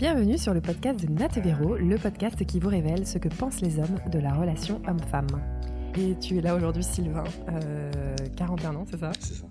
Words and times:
Bienvenue 0.00 0.38
sur 0.38 0.52
le 0.54 0.60
podcast 0.60 1.06
de 1.06 1.12
Nat 1.12 1.28
Véro, 1.40 1.76
le 1.76 1.96
podcast 1.98 2.44
qui 2.44 2.58
vous 2.58 2.68
révèle 2.68 3.06
ce 3.06 3.16
que 3.18 3.28
pensent 3.28 3.60
les 3.60 3.78
hommes 3.78 3.96
de 4.10 4.18
la 4.18 4.34
relation 4.34 4.82
homme-femme. 4.88 5.28
Et 5.96 6.18
tu 6.18 6.36
es 6.38 6.40
là 6.40 6.56
aujourd'hui, 6.56 6.82
Sylvain, 6.82 7.22
euh, 7.48 8.16
41 8.36 8.74
ans, 8.74 8.84
c'est 8.90 8.98
ça 8.98 9.12
C'est 9.20 9.34
ça. 9.34 9.46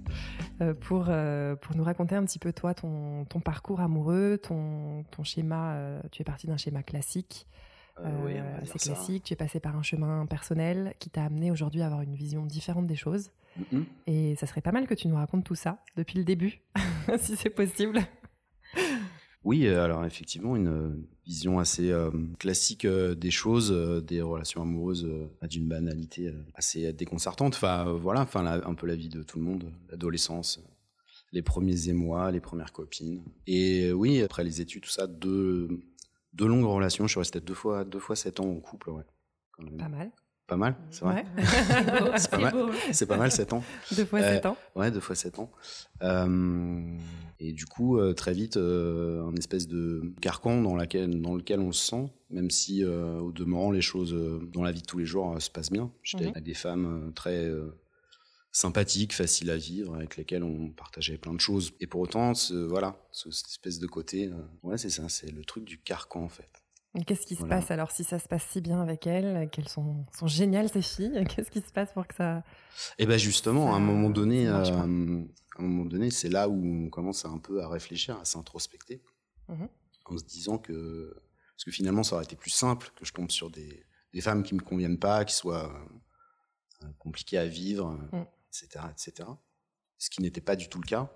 Euh, 0.62 0.74
pour, 0.74 1.06
euh, 1.08 1.56
pour 1.56 1.78
nous 1.78 1.84
raconter 1.86 2.16
un 2.16 2.26
petit 2.26 2.40
peu, 2.40 2.52
toi, 2.52 2.74
ton, 2.74 3.24
ton 3.24 3.40
parcours 3.40 3.80
amoureux, 3.80 4.38
ton, 4.38 5.06
ton 5.12 5.24
schéma. 5.24 5.76
euh, 5.76 6.02
tu 6.12 6.22
es 6.22 6.26
parti 6.26 6.46
d'un 6.48 6.58
schéma 6.58 6.84
classique, 6.84 7.48
Euh, 8.00 8.10
oui, 8.26 8.34
euh, 8.36 8.62
assez 8.62 8.80
ça. 8.80 8.94
classique. 8.94 9.24
Tu 9.24 9.34
es 9.34 9.38
passé 9.38 9.62
par 9.62 9.78
un 9.78 9.84
chemin 9.84 10.26
personnel 10.26 10.94
qui 11.00 11.10
t'a 11.10 11.24
amené 11.24 11.52
aujourd'hui 11.52 11.82
à 11.84 11.86
avoir 11.86 12.02
une 12.02 12.16
vision 12.16 12.46
différente 12.46 12.86
des 12.88 12.96
choses. 12.98 13.32
Et 14.08 14.36
ça 14.36 14.46
serait 14.48 14.62
pas 14.62 14.72
mal 14.74 14.88
que 14.88 14.96
tu 14.96 15.08
nous 15.08 15.16
racontes 15.16 15.44
tout 15.46 15.56
ça 15.56 15.78
depuis 15.96 16.18
le 16.18 16.26
début, 16.26 16.60
si 17.20 17.36
c'est 17.38 17.52
possible. 17.52 18.00
Oui, 19.44 19.68
euh, 19.68 19.84
alors 19.84 20.06
effectivement, 20.06 20.56
une 20.56 20.68
euh, 20.68 21.08
vision 21.26 21.60
assez 21.60 21.92
euh, 21.92 22.12
classique 22.40 22.88
des 22.88 23.32
choses, 23.32 23.72
des 24.06 24.22
relations 24.22 24.62
amoureuses 24.62 25.06
euh, 25.06 25.48
d'une 25.48 25.68
banalité 25.68 26.34
assez 26.56 26.94
déconcertante. 26.94 27.56
Enfin, 27.56 27.92
voilà, 27.94 28.22
enfin, 28.22 28.46
un 28.46 28.74
peu 28.74 28.88
la 28.88 28.96
vie 28.96 29.10
de 29.10 29.22
tout 29.24 29.38
le 29.38 29.44
monde, 29.44 29.72
l'adolescence, 29.90 30.62
les 31.32 31.42
premiers 31.42 31.90
émois, 31.90 32.32
les 32.32 32.40
premières 32.40 32.72
copines. 32.72 33.22
Et 33.48 33.92
oui, 33.92 34.22
après 34.22 34.44
les 34.44 34.62
études, 34.62 34.84
tout 34.84 34.90
ça, 34.90 35.08
deux, 35.08 35.68
longues 36.40 36.66
relations. 36.66 37.08
Je 37.08 37.12
suis 37.12 37.20
resté 37.20 37.42
deux 37.42 37.54
fois, 37.54 37.84
deux 37.84 38.00
fois 38.00 38.16
sept 38.16 38.40
ans 38.40 38.50
en 38.50 38.60
couple, 38.60 38.92
ouais. 38.92 39.04
Pas 39.78 39.90
mal. 39.90 40.12
Pas 40.48 40.58
mal, 40.58 40.76
c'est 40.92 41.06
vrai. 41.06 41.26
Ouais. 41.38 41.44
C'est 42.18 42.30
pas 42.30 42.38
mal. 42.38 42.54
C'est 42.92 43.06
pas 43.06 43.18
mal, 43.18 43.32
sept 43.32 43.54
ans. 43.54 43.64
Deux 43.96 44.06
fois 44.06 44.20
Euh, 44.20 44.36
sept 44.36 44.46
ans. 44.46 44.58
Ouais, 44.76 44.92
deux 44.92 45.00
fois 45.00 45.16
sept 45.16 45.40
ans. 45.40 45.50
Euh, 46.02 46.98
et 47.40 47.54
du 47.54 47.66
coup, 47.66 47.98
euh, 47.98 48.14
très 48.14 48.34
vite, 48.34 48.58
euh, 48.58 49.24
un 49.26 49.34
espèce 49.36 49.68
de 49.68 50.14
carcan 50.22 50.62
dans, 50.62 50.76
laquelle, 50.76 51.22
dans 51.22 51.36
lequel 51.36 51.60
on 51.62 51.72
se 51.72 51.86
sent, 51.88 52.12
même 52.30 52.50
si 52.50 52.84
euh, 52.84 53.20
au 53.20 53.32
demeurant, 53.32 53.72
les 53.72 53.82
choses 53.82 54.14
euh, 54.14 54.40
dans 54.54 54.64
la 54.64 54.72
vie 54.72 54.82
de 54.82 54.86
tous 54.86 54.98
les 54.98 55.06
jours 55.06 55.34
euh, 55.34 55.40
se 55.40 55.50
passent 55.50 55.72
bien. 55.72 55.92
J'étais 56.04 56.26
Mhm. 56.26 56.32
avec 56.32 56.44
des 56.44 56.54
femmes 56.54 57.08
euh, 57.08 57.12
très 57.12 57.46
euh, 57.46 57.74
sympathiques, 58.52 59.14
faciles 59.14 59.50
à 59.50 59.58
vivre, 59.58 59.96
avec 59.96 60.18
lesquelles 60.18 60.44
on 60.44 60.70
partageait 60.70 61.18
plein 61.18 61.34
de 61.34 61.40
choses. 61.40 61.72
Et 61.80 61.88
pour 61.88 62.02
autant, 62.02 62.34
ce, 62.36 62.54
voilà, 62.54 62.98
ce- 63.12 63.32
cette 63.32 63.48
espèce 63.48 63.80
de 63.80 63.88
côté, 63.88 64.28
euh, 64.28 64.34
ouais, 64.64 64.78
c'est 64.78 64.90
ça, 64.90 65.08
c'est 65.10 65.32
le 65.32 65.44
truc 65.46 65.64
du 65.64 65.80
carcan 65.80 66.22
en 66.24 66.30
fait. 66.30 66.50
Qu'est-ce 67.08 67.26
qui 67.26 67.36
se 67.36 67.40
Voilà. 67.40 67.58
passe 67.58 67.72
alors 67.72 67.90
si 67.92 68.04
ça 68.04 68.20
se 68.20 68.28
passe 68.28 68.44
si 68.52 68.62
bien 68.62 68.80
avec 68.82 69.08
elles 69.08 69.50
Qu'elles 69.50 69.68
sont, 69.70 70.06
sont 70.16 70.28
géniales 70.28 70.70
ces 70.70 70.82
filles? 70.84 71.24
Qu'est-ce 71.30 71.50
qui 71.50 71.62
se 71.62 71.72
passe 71.72 71.92
pour 71.92 72.06
que 72.08 72.14
ça. 72.16 72.44
Et 73.00 73.06
ben 73.08 73.18
justement, 73.18 73.74
à 73.74 73.78
un 73.78 73.80
moment 73.80 74.10
donné, 74.12 74.48
euh, 74.48 74.64
à 74.64 74.82
un 74.84 75.28
moment 75.60 75.86
donné, 75.86 76.12
c'est 76.12 76.30
là 76.30 76.48
où 76.50 76.86
on 76.86 76.90
commence 76.90 77.26
un 77.26 77.40
peu 77.40 77.62
à 77.64 77.68
réfléchir, 77.68 78.20
à 78.20 78.26
s'introspecter, 78.26 79.02
Mhm. 79.50 79.68
en 80.06 80.18
se 80.18 80.24
disant 80.24 80.58
que 80.60 81.14
parce 81.56 81.66
que 81.66 81.72
finalement, 81.72 82.04
ça 82.04 82.16
aurait 82.16 82.26
été 82.26 82.36
plus 82.36 82.50
simple 82.52 82.92
que 82.96 83.06
je 83.06 83.14
tombe 83.14 83.30
sur 83.32 83.50
des, 83.50 83.86
des 84.14 84.22
femmes 84.22 84.44
qui 84.44 84.54
me 84.56 84.60
conviennent 84.62 84.98
pas, 85.00 85.24
qui 85.26 85.34
soient 85.36 85.72
euh, 86.84 86.88
compliquées 87.00 87.38
à 87.38 87.46
vivre, 87.48 87.92
Mm. 88.12 88.26
etc., 88.50 88.86
etc. 88.92 89.30
Ce 89.98 90.10
qui 90.10 90.22
n'était 90.22 90.42
pas 90.42 90.56
du 90.56 90.68
tout 90.70 90.80
le 90.82 90.86
cas. 90.88 91.12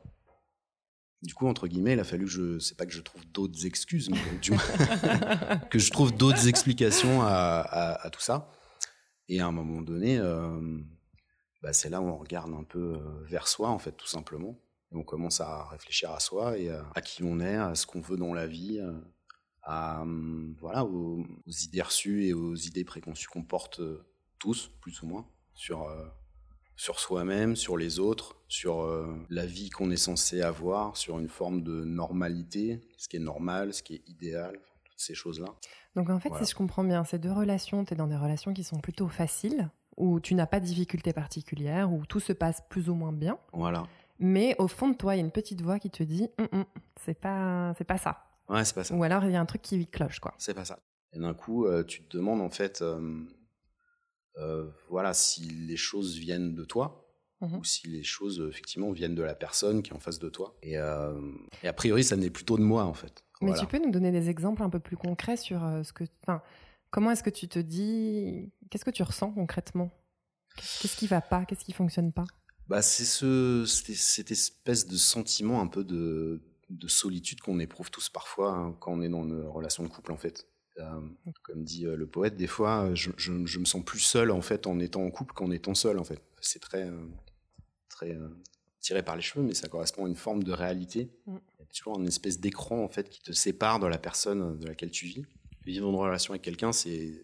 Du 1.23 1.33
coup, 1.33 1.47
entre 1.47 1.67
guillemets, 1.67 1.93
il 1.93 1.99
a 1.99 2.03
fallu 2.03 2.25
que 2.25 2.31
je, 2.31 2.59
c'est 2.59 2.77
pas 2.77 2.85
que 2.85 2.93
je 2.93 3.01
trouve 3.01 3.25
d'autres 3.31 3.65
excuses, 3.65 4.09
mais 4.09 4.19
du 4.39 4.51
moins 4.51 4.61
que 5.71 5.79
je 5.79 5.89
trouve 5.89 6.15
d'autres 6.15 6.47
explications 6.47 7.21
à, 7.23 8.09
tout 8.11 8.21
ça. 8.21 8.51
Et 9.27 9.39
à 9.39 9.47
un 9.47 9.51
moment 9.51 9.81
donné, 9.81 10.19
euh, 10.19 10.79
bah, 11.63 11.73
c'est 11.73 11.89
là 11.89 12.01
où 12.01 12.05
on 12.05 12.17
regarde 12.17 12.53
un 12.53 12.63
peu 12.63 12.95
euh, 12.95 13.23
vers 13.25 13.47
soi, 13.47 13.69
en 13.69 13.79
fait, 13.79 13.93
tout 13.93 14.07
simplement. 14.07 14.59
Et 14.91 14.95
on 14.95 15.03
commence 15.03 15.41
à 15.41 15.67
réfléchir 15.69 16.11
à 16.11 16.19
soi 16.19 16.57
et 16.57 16.69
à, 16.69 17.01
qui 17.01 17.23
on 17.23 17.39
est, 17.39 17.55
à 17.55 17.73
ce 17.73 17.87
qu'on 17.87 17.99
veut 17.99 18.15
dans 18.15 18.33
la 18.33 18.45
vie, 18.45 18.79
euh, 18.79 18.93
à, 19.63 20.01
hum, 20.01 20.55
voilà, 20.59 20.85
aux, 20.85 21.25
idées 21.63 21.81
reçues 21.81 22.27
et 22.27 22.33
aux 22.33 22.55
idées 22.55 22.85
préconçues 22.85 23.27
qu'on 23.27 23.43
porte 23.43 23.81
tous, 24.37 24.71
plus 24.81 25.01
ou 25.01 25.07
moins, 25.07 25.27
sur, 25.55 25.89
sur 26.77 26.99
soi-même, 26.99 27.55
sur 27.57 27.75
les 27.75 27.99
autres, 27.99 28.37
sur 28.47 28.81
euh, 28.81 29.13
la 29.29 29.45
vie 29.45 29.69
qu'on 29.69 29.91
est 29.91 29.97
censé 29.97 30.41
avoir, 30.41 30.95
sur 30.95 31.19
une 31.19 31.27
forme 31.27 31.61
de 31.63 31.83
normalité, 31.83 32.79
ce 32.97 33.09
qui 33.09 33.17
est 33.17 33.19
normal, 33.19 33.73
ce 33.73 33.83
qui 33.83 33.95
est 33.95 34.07
idéal, 34.07 34.57
toutes 34.85 34.99
ces 34.99 35.15
choses-là. 35.15 35.47
Donc 35.95 36.09
en 36.09 36.19
fait, 36.19 36.29
Voilà. 36.29 36.45
si 36.45 36.51
je 36.51 36.55
comprends 36.55 36.83
bien, 36.83 37.03
ces 37.03 37.19
deux 37.19 37.31
relations, 37.31 37.83
tu 37.83 37.93
es 37.93 37.97
dans 37.97 38.07
des 38.07 38.15
relations 38.15 38.53
qui 38.53 38.63
sont 38.63 38.77
plutôt 38.79 39.07
faciles, 39.09 39.69
où 39.97 40.19
tu 40.19 40.35
n'as 40.35 40.45
pas 40.45 40.59
de 40.59 40.65
difficultés 40.65 41.11
particulières, 41.13 41.91
où 41.91 42.05
tout 42.05 42.19
se 42.19 42.31
passe 42.31 42.61
plus 42.69 42.87
ou 42.89 42.93
moins 42.93 43.11
bien. 43.11 43.37
Voilà. 43.51 43.83
Mais 44.19 44.55
au 44.59 44.67
fond 44.67 44.89
de 44.89 44.95
toi, 44.95 45.15
il 45.15 45.17
y 45.17 45.21
a 45.21 45.25
une 45.25 45.31
petite 45.31 45.61
voix 45.61 45.79
qui 45.79 45.89
te 45.89 46.03
dit 46.03 46.29
Hum, 46.39 46.47
hum, 46.51 46.65
c'est 47.03 47.19
pas, 47.19 47.73
c'est 47.77 47.83
pas 47.83 47.97
ça. 47.97 48.23
Ouais, 48.49 48.63
c'est 48.63 48.75
pas 48.75 48.83
ça. 48.83 48.95
Ou 48.95 49.03
alors 49.03 49.25
il 49.25 49.31
y 49.31 49.35
a 49.35 49.41
un 49.41 49.45
truc 49.45 49.61
qui 49.63 49.87
cloche, 49.87 50.19
quoi. 50.19 50.33
C'est 50.37 50.53
pas 50.53 50.65
ça. 50.65 50.79
Et 51.13 51.19
d'un 51.19 51.33
coup, 51.33 51.65
euh, 51.65 51.83
tu 51.83 52.03
te 52.03 52.15
demandes 52.17 52.41
en 52.41 52.49
fait, 52.49 52.81
euh, 52.83 53.23
voilà, 54.89 55.13
si 55.13 55.41
les 55.41 55.77
choses 55.77 56.17
viennent 56.17 56.53
de 56.55 56.63
toi 56.63 57.03
Mhm. 57.39 57.57
ou 57.59 57.63
si 57.63 57.87
les 57.87 58.01
choses 58.01 58.39
euh, 58.41 58.49
effectivement 58.49 58.91
viennent 58.91 59.13
de 59.13 59.21
la 59.21 59.35
personne 59.35 59.83
qui 59.83 59.91
est 59.91 59.95
en 59.95 59.99
face 59.99 60.17
de 60.17 60.27
toi. 60.27 60.57
Et, 60.63 60.79
euh, 60.79 61.13
et 61.61 61.67
a 61.67 61.73
priori, 61.73 62.03
ça 62.03 62.15
n'est 62.15 62.31
plutôt 62.31 62.57
de 62.57 62.63
moi 62.63 62.83
en 62.85 62.95
fait. 62.95 63.23
Mais 63.41 63.49
Voilà. 63.49 63.61
tu 63.61 63.67
peux 63.67 63.77
nous 63.77 63.91
donner 63.91 64.11
des 64.11 64.27
exemples 64.29 64.63
un 64.63 64.71
peu 64.71 64.79
plus 64.79 64.97
concrets 64.97 65.37
sur 65.37 65.63
euh, 65.63 65.83
ce 65.83 65.93
que. 65.93 66.03
Enfin, 66.23 66.41
comment 66.89 67.11
est-ce 67.11 67.21
que 67.21 67.29
tu 67.29 67.47
te 67.47 67.59
dis. 67.59 68.51
Qu'est-ce 68.71 68.83
que 68.85 68.89
tu 68.89 69.03
ressens 69.03 69.31
concrètement? 69.33 69.91
Qu'est-ce 70.81 70.97
qui 70.97 71.05
va 71.05 71.21
pas? 71.21 71.45
Qu'est-ce 71.45 71.63
qui 71.63 71.73
fonctionne 71.73 72.11
pas? 72.11 72.25
Bah, 72.67 72.81
c'est 72.81 73.05
ce, 73.05 73.65
cette 73.67 74.31
espèce 74.31 74.87
de 74.87 74.97
sentiment 74.97 75.61
un 75.61 75.67
peu 75.67 75.83
de, 75.83 76.41
de 76.71 76.87
solitude 76.87 77.39
qu'on 77.41 77.59
éprouve 77.59 77.91
tous 77.91 78.09
parfois 78.09 78.51
hein, 78.51 78.75
quand 78.79 78.91
on 78.93 79.01
est 79.03 79.09
dans 79.09 79.23
une 79.23 79.43
relation 79.45 79.83
de 79.83 79.89
couple 79.89 80.11
en 80.11 80.17
fait. 80.17 80.47
Euh, 80.79 80.99
comme 81.43 81.63
dit 81.63 81.85
euh, 81.85 81.95
le 81.95 82.05
poète, 82.07 82.35
des 82.35 82.47
fois, 82.47 82.85
euh, 82.85 82.95
je, 82.95 83.09
je- 83.17 83.45
je 83.45 83.59
me 83.59 83.65
sens 83.65 83.83
plus 83.83 83.99
seul 83.99 84.29
en 84.31 84.41
fait 84.41 84.67
en 84.67 84.79
étant 84.79 85.03
en 85.03 85.09
couple 85.11 85.33
qu'en 85.33 85.49
étant 85.51 85.73
seul 85.73 85.97
en 85.99 86.03
fait. 86.03 86.21
C'est 86.41 86.59
très, 86.59 86.89
très 87.89 88.17
tiré 88.79 89.01
par 89.03 89.15
les 89.15 89.21
cheveux, 89.21 89.43
mais 89.43 89.53
ça 89.55 89.67
correspond 89.67 90.05
à 90.05 90.07
une 90.07 90.15
forme 90.15 90.43
de 90.43 90.51
réalité. 90.51 91.09
Mm. 91.25 91.37
Il 91.57 91.61
y 91.61 91.63
a 91.63 91.65
toujours 91.65 91.99
une 91.99 92.07
espèce 92.07 92.39
d'écran 92.39 92.83
en 92.83 92.87
fait 92.89 93.09
qui 93.09 93.21
te 93.21 93.31
sépare 93.31 93.79
de 93.79 93.87
la 93.87 93.97
personne 93.97 94.57
de 94.59 94.67
laquelle 94.67 94.91
tu 94.91 95.05
vis. 95.07 95.25
Vivre 95.65 95.89
une 95.89 95.95
relation 95.95 96.31
avec 96.33 96.43
quelqu'un, 96.43 96.71
c'est 96.71 97.21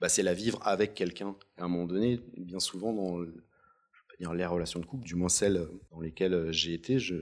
bah, 0.00 0.08
c'est 0.08 0.22
la 0.22 0.34
vivre 0.34 0.58
avec 0.66 0.94
quelqu'un. 0.94 1.36
À 1.58 1.64
un 1.64 1.68
moment 1.68 1.86
donné, 1.86 2.20
bien 2.36 2.60
souvent 2.60 2.92
dans 2.92 3.18
le- 3.18 3.26
je 3.26 3.30
vais 3.32 4.06
pas 4.08 4.16
dire 4.18 4.34
les 4.34 4.44
relations 4.46 4.80
de 4.80 4.86
couple, 4.86 5.04
du 5.04 5.14
moins 5.14 5.28
celles 5.28 5.66
dans 5.90 6.00
lesquelles 6.00 6.50
j'ai 6.52 6.74
été, 6.74 6.98
je, 6.98 7.16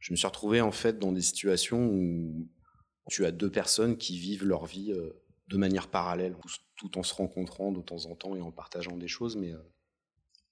je 0.00 0.12
me 0.12 0.16
suis 0.16 0.26
retrouvé 0.26 0.60
en 0.60 0.70
fait 0.72 0.98
dans 0.98 1.12
des 1.12 1.22
situations 1.22 1.86
où 1.88 2.46
tu 3.08 3.24
as 3.24 3.30
deux 3.32 3.50
personnes 3.50 3.96
qui 3.96 4.18
vivent 4.18 4.44
leur 4.44 4.66
vie 4.66 4.92
euh, 4.92 5.10
de 5.48 5.56
manière 5.56 5.88
parallèle, 5.88 6.34
tout, 6.76 6.98
en 6.98 7.02
se 7.02 7.14
rencontrant 7.14 7.70
de 7.72 7.80
temps 7.80 8.06
en 8.06 8.14
temps 8.14 8.34
et 8.36 8.40
en 8.40 8.50
partageant 8.50 8.96
des 8.96 9.08
choses, 9.08 9.36
mais 9.36 9.52
euh, 9.52 9.58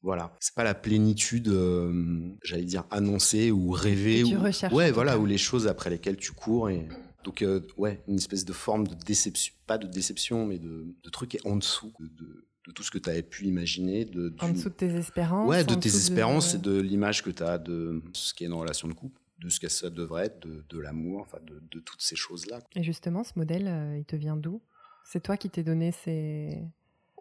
voilà, 0.03 0.37
c'est 0.38 0.54
pas 0.54 0.65
la 0.65 0.75
plénitude, 0.75 1.48
euh, 1.48 2.28
j'allais 2.42 2.65
dire 2.65 2.84
annoncée 2.91 3.50
ou 3.50 3.70
rêvée, 3.70 4.22
Que 4.22 4.28
tu 4.28 4.37
ou 4.37 4.41
recherches, 4.42 4.72
ouais, 4.75 4.91
voilà, 4.91 5.19
ou 5.19 5.26
les 5.26 5.38
choses 5.38 5.66
après 5.66 5.91
lesquelles 5.91 6.16
tu 6.16 6.32
cours 6.32 6.69
et 6.70 6.87
donc 7.25 7.41
euh, 7.41 7.60
ouais, 7.78 8.03
une 8.06 8.16
espèce 8.16 8.44
de 8.44 8.53
forme 8.53 8.86
de 8.86 8.94
déception, 8.94 9.54
pas 9.66 9.78
de 9.78 9.86
déception, 9.86 10.44
mais 10.47 10.59
de, 10.59 10.86
de 11.03 11.10
truc 11.10 11.38
en 11.44 11.56
dessous 11.56 11.92
de, 12.00 12.06
de- 12.09 12.47
de 12.66 12.72
tout 12.72 12.82
ce 12.82 12.91
que 12.91 12.97
tu 12.98 13.10
avais 13.10 13.22
pu 13.22 13.44
imaginer, 13.47 14.06
En 14.41 14.48
dessous 14.48 14.71
de 14.71 14.75
tes 14.75 14.94
espérances 14.94 15.47
Ouais, 15.48 15.65
de 15.65 15.75
tes 15.75 15.88
espérances 15.94 16.54
et 16.54 16.59
de 16.59 16.81
l'image 16.81 17.22
que 17.22 17.28
tu 17.28 17.42
as 17.42 17.59
de 17.59 18.00
ce 18.15 18.32
qui 18.32 18.44
est 18.44 18.47
une 18.47 18.54
relation 18.54 18.88
de 18.88 18.94
couple, 18.94 19.21
de 19.44 19.50
ce 19.50 19.60
que 19.60 19.69
ça 19.69 19.91
devrait 19.91 20.27
être, 20.27 20.41
de, 20.41 20.65
de 20.69 20.78
l'amour, 20.78 21.21
enfin 21.21 21.38
de, 21.47 21.60
de 21.71 21.81
toutes 21.81 22.03
ces 22.03 22.16
choses-là. 22.16 22.60
Et 22.75 22.82
justement, 22.82 23.22
ce 23.25 23.32
modèle, 23.37 23.69
euh, 23.69 23.99
il 23.99 24.05
te 24.05 24.16
vient 24.16 24.37
d'où? 24.37 24.62
C'est 25.05 25.22
toi 25.22 25.37
qui 25.37 25.50
t'es 25.50 25.62
donné 25.62 25.93
ces, 25.93 26.62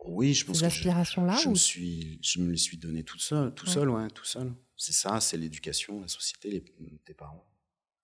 Oui, 0.06 0.33
je 0.33 0.45
pense 0.45 0.57
ces 0.57 0.63
que 0.66 0.69
je, 0.69 0.75
aspirations-là 0.78 1.35
je 1.41 1.47
ou... 1.47 1.51
me 1.51 1.56
suis, 1.56 2.19
je 2.23 2.39
me 2.41 2.50
les 2.51 2.57
suis 2.57 2.78
donné 2.78 3.03
tout 3.03 3.19
seul, 3.19 3.53
tout 3.53 3.66
Ouais. 3.67 3.72
seul, 3.73 3.89
ouais, 3.89 4.07
tout 4.09 4.25
seul. 4.25 4.53
C'est 4.78 4.94
ça, 4.94 5.19
c'est 5.19 5.38
l'éducation, 5.38 6.01
la 6.01 6.07
société, 6.07 6.50
les, 6.50 6.63
tes 7.06 7.13
parents. 7.13 7.45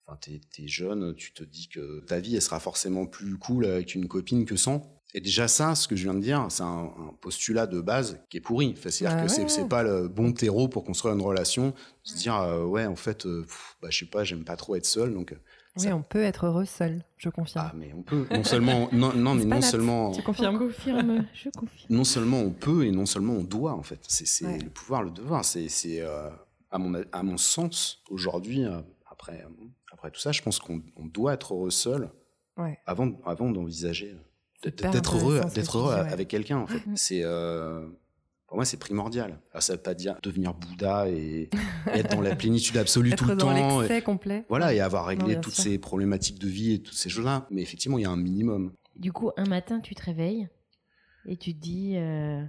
Enfin, 0.06 0.18
t'es, 0.20 0.40
t'es 0.50 0.68
jeune, 0.68 1.14
tu 1.14 1.32
te 1.32 1.42
dis 1.44 1.68
que 1.68 2.00
ta 2.00 2.20
vie, 2.20 2.34
elle 2.36 2.42
sera 2.42 2.60
forcément 2.60 3.06
plus 3.06 3.38
cool 3.38 3.64
avec 3.64 3.94
une 3.94 4.06
copine 4.08 4.44
que 4.44 4.56
sans. 4.56 4.99
Et 5.14 5.20
déjà 5.20 5.48
ça, 5.48 5.74
ce 5.74 5.88
que 5.88 5.96
je 5.96 6.04
viens 6.04 6.14
de 6.14 6.20
dire, 6.20 6.46
c'est 6.50 6.62
un, 6.62 6.84
un 6.84 7.12
postulat 7.20 7.66
de 7.66 7.80
base 7.80 8.20
qui 8.30 8.36
est 8.36 8.40
pourri. 8.40 8.74
Enfin, 8.78 8.90
c'est-à-dire 8.90 9.16
Bah 9.18 9.22
que 9.26 9.28
c'est, 9.30 9.42
ouais. 9.42 9.48
c'est 9.48 9.68
pas 9.68 9.82
le 9.82 10.06
bon 10.08 10.32
terreau 10.32 10.68
pour 10.68 10.84
construire 10.84 11.14
une 11.14 11.20
relation. 11.22 11.74
Se 12.04 12.16
dire, 12.16 12.36
euh, 12.36 12.64
ouais, 12.64 12.86
en 12.86 12.94
fait, 12.96 13.26
euh, 13.26 13.42
pff, 13.42 13.76
bah, 13.82 13.88
je 13.90 13.98
sais 13.98 14.06
pas, 14.06 14.22
j'aime 14.22 14.44
pas 14.44 14.56
trop 14.56 14.76
être 14.76 14.86
seul, 14.86 15.12
donc... 15.12 15.32
euh, 15.32 15.36
Oui, 15.76 15.82
ça- 15.84 15.96
on 15.96 16.02
peut 16.02 16.22
être 16.22 16.46
heureux 16.46 16.64
seul, 16.64 17.04
je 17.16 17.28
confirme. 17.28 17.68
Ah, 17.72 17.74
mais 17.76 17.92
on 17.96 18.02
peut. 18.02 18.26
Non 18.30 18.44
seulement, 18.44 18.88
non, 18.92 19.12
non 19.14 19.34
mais 19.34 19.44
non 19.44 19.60
seulement, 19.60 20.12
Tu 20.12 20.20
Je 20.20 20.24
confirmes 20.26 20.58
confirme, 20.58 21.26
je 21.34 21.48
confirme. 21.50 21.86
non 21.96 22.04
seulement 22.04 22.40
on 22.40 22.50
peut 22.50 22.84
et 22.86 22.90
non 22.92 23.06
seulement 23.06 23.34
on 23.34 23.42
doit 23.44 23.72
en 23.74 23.82
fait. 23.82 24.00
C'est 24.08 24.44
Ouais. 24.46 24.58
le 24.58 24.70
pouvoir, 24.70 25.02
le 25.02 25.10
devoir. 25.10 25.44
C'est 25.44 25.68
euh, 26.00 26.28
à 26.70 26.78
mon 26.78 27.00
à 27.12 27.22
mon 27.22 27.36
sens 27.36 28.02
aujourd'hui 28.10 28.64
euh, 28.64 28.80
après 29.10 29.42
euh, 29.44 29.64
après 29.92 30.10
tout 30.12 30.20
ça, 30.20 30.30
je 30.32 30.42
pense 30.42 30.58
qu'on 30.60 30.82
on 30.96 31.06
doit 31.06 31.34
être 31.34 31.54
heureux 31.54 31.70
seul 31.70 32.10
Ouais. 32.56 32.78
avant 32.86 33.12
avant 33.24 33.50
d'envisager 33.50 34.16
d'être 34.62 35.16
heureux 35.16 35.40
d'être 35.54 35.78
heureux 35.78 35.94
ouais. 35.94 36.12
avec 36.12 36.28
quelqu'un 36.28 36.58
en 36.58 36.66
fait. 36.66 36.86
Mhm. 36.86 36.96
C'est 36.96 37.22
euh, 37.24 37.86
pour 38.50 38.56
moi, 38.56 38.64
c'est 38.64 38.78
primordial. 38.78 39.38
Alors, 39.52 39.62
ça 39.62 39.74
veut 39.74 39.80
pas 39.80 39.94
dire 39.94 40.16
devenir 40.24 40.54
Bouddha 40.54 41.08
et 41.08 41.50
être 41.94 42.10
dans 42.16 42.20
la 42.20 42.34
plénitude 42.34 42.76
absolue 42.78 43.14
tout 43.14 43.24
le 43.24 43.36
dans 43.36 43.54
temps. 43.54 43.80
l'excès 43.80 44.02
complet. 44.02 44.44
Voilà, 44.48 44.74
et 44.74 44.80
avoir 44.80 45.06
réglé 45.06 45.40
toutes 45.40 45.54
sûr. 45.54 45.62
ces 45.62 45.78
problématiques 45.78 46.40
de 46.40 46.48
vie 46.48 46.72
et 46.72 46.82
toutes 46.82 46.96
ces 46.96 47.08
choses-là. 47.08 47.46
Mais 47.50 47.62
effectivement, 47.62 47.96
il 47.96 48.02
y 48.02 48.06
a 48.06 48.10
un 48.10 48.16
minimum. 48.16 48.72
Du 48.96 49.12
coup, 49.12 49.30
un 49.36 49.44
matin, 49.44 49.78
tu 49.78 49.94
te 49.94 50.02
réveilles 50.02 50.48
et 51.26 51.36
tu 51.36 51.54
te 51.54 51.60
dis 51.60 51.92
euh, 51.94 52.42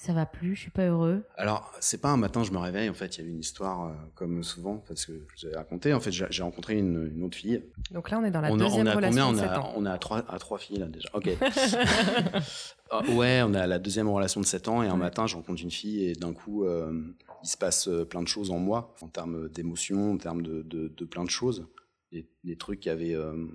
ça 0.00 0.12
va 0.14 0.24
plus, 0.24 0.54
je 0.56 0.60
suis 0.62 0.70
pas 0.70 0.86
heureux. 0.86 1.22
Alors, 1.36 1.72
c'est 1.80 2.00
pas 2.00 2.08
un 2.08 2.16
matin, 2.16 2.42
je 2.42 2.52
me 2.52 2.58
réveille. 2.58 2.88
En 2.88 2.94
fait, 2.94 3.18
il 3.18 3.20
y 3.20 3.24
a 3.24 3.26
eu 3.28 3.30
une 3.32 3.40
histoire, 3.40 3.88
euh, 3.88 3.92
comme 4.14 4.42
souvent, 4.42 4.78
parce 4.88 5.04
que 5.04 5.12
je 5.36 5.42
vous 5.42 5.46
avais 5.48 5.56
raconté. 5.58 5.92
En 5.92 6.00
fait, 6.00 6.10
j'ai 6.10 6.42
rencontré 6.42 6.78
une, 6.78 7.12
une 7.14 7.22
autre 7.22 7.36
fille. 7.36 7.62
Donc 7.90 8.10
là, 8.10 8.18
on 8.18 8.24
est 8.24 8.30
dans 8.30 8.40
la 8.40 8.50
on, 8.50 8.54
a- 8.54 8.64
deuxième 8.64 8.86
on 8.86 8.90
a 8.90 8.94
relation 8.96 9.26
combien? 9.28 9.32
de 9.32 9.38
on 9.38 9.40
7 9.42 9.50
a, 9.50 9.60
ans. 9.60 9.72
on 9.76 9.84
a 9.86 9.92
à 9.92 9.98
trois, 9.98 10.18
à 10.32 10.38
trois 10.38 10.58
filles, 10.58 10.78
là, 10.78 10.86
déjà. 10.86 11.08
Ok. 11.14 11.28
Ah, 12.92 13.02
ouais, 13.12 13.40
on 13.44 13.54
a 13.54 13.68
la 13.68 13.78
deuxième 13.78 14.08
relation 14.08 14.40
de 14.40 14.46
7 14.46 14.66
ans. 14.66 14.82
Et 14.82 14.88
un 14.88 14.94
Ouais. 14.94 14.98
matin, 14.98 15.26
je 15.28 15.36
rencontre 15.36 15.62
une 15.62 15.70
fille. 15.70 16.02
Et 16.06 16.14
d'un 16.14 16.32
coup, 16.32 16.64
euh, 16.64 17.14
il 17.44 17.48
se 17.48 17.56
passe 17.56 17.86
euh, 17.86 18.04
plein 18.04 18.20
de 18.20 18.26
choses 18.26 18.50
en 18.50 18.58
moi, 18.58 18.96
en 19.00 19.06
termes 19.06 19.48
d'émotions, 19.48 20.12
en 20.14 20.16
termes 20.16 20.42
de, 20.42 20.62
de, 20.62 20.88
de 20.88 21.04
plein 21.04 21.22
de 21.22 21.30
choses. 21.30 21.68
Des, 22.10 22.28
des 22.42 22.56
trucs 22.56 22.80
qui 22.80 22.90
avaient, 22.90 23.14
euh, 23.14 23.46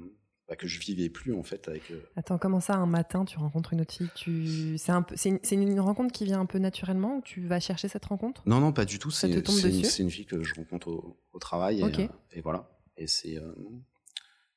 bah, 0.48 0.56
que 0.56 0.68
je 0.68 0.80
vivais 0.80 1.10
plus, 1.10 1.34
en 1.34 1.44
fait, 1.44 1.68
avec. 1.68 1.90
euh, 1.92 2.00
Attends, 2.16 2.38
comment 2.38 2.60
ça, 2.60 2.76
un 2.76 2.86
matin, 2.86 3.26
tu 3.26 3.38
rencontres 3.38 3.74
une 3.74 3.82
autre 3.82 3.94
fille? 3.94 4.10
Tu... 4.16 4.78
C'est 4.78 4.92
un 4.92 5.02
peu... 5.02 5.16
c'est 5.16 5.40
une... 5.52 5.80
rencontre 5.80 6.14
qui 6.14 6.26
vient 6.26 6.40
un 6.40 6.46
peu 6.46 6.60
naturellement 6.60 7.18
ou 7.18 7.22
tu 7.22 7.46
vas 7.48 7.60
chercher 7.60 7.88
cette 7.88 8.06
rencontre? 8.06 8.44
Non, 8.46 8.60
non, 8.60 8.72
pas 8.72 8.86
du 8.86 9.00
tout. 9.00 9.12
C'est 9.12 9.28
une, 9.28 10.10
fille 10.10 10.26
que 10.26 10.44
je 10.44 10.54
rencontre 10.54 10.90
au, 10.90 11.20
au 11.34 11.40
travail. 11.40 11.80
Et, 11.82 11.84
euh, 11.84 12.08
et 12.32 12.42
voilà. 12.42 12.70
Et 12.98 13.08
c'est 13.08 13.38
euh, 13.38 13.54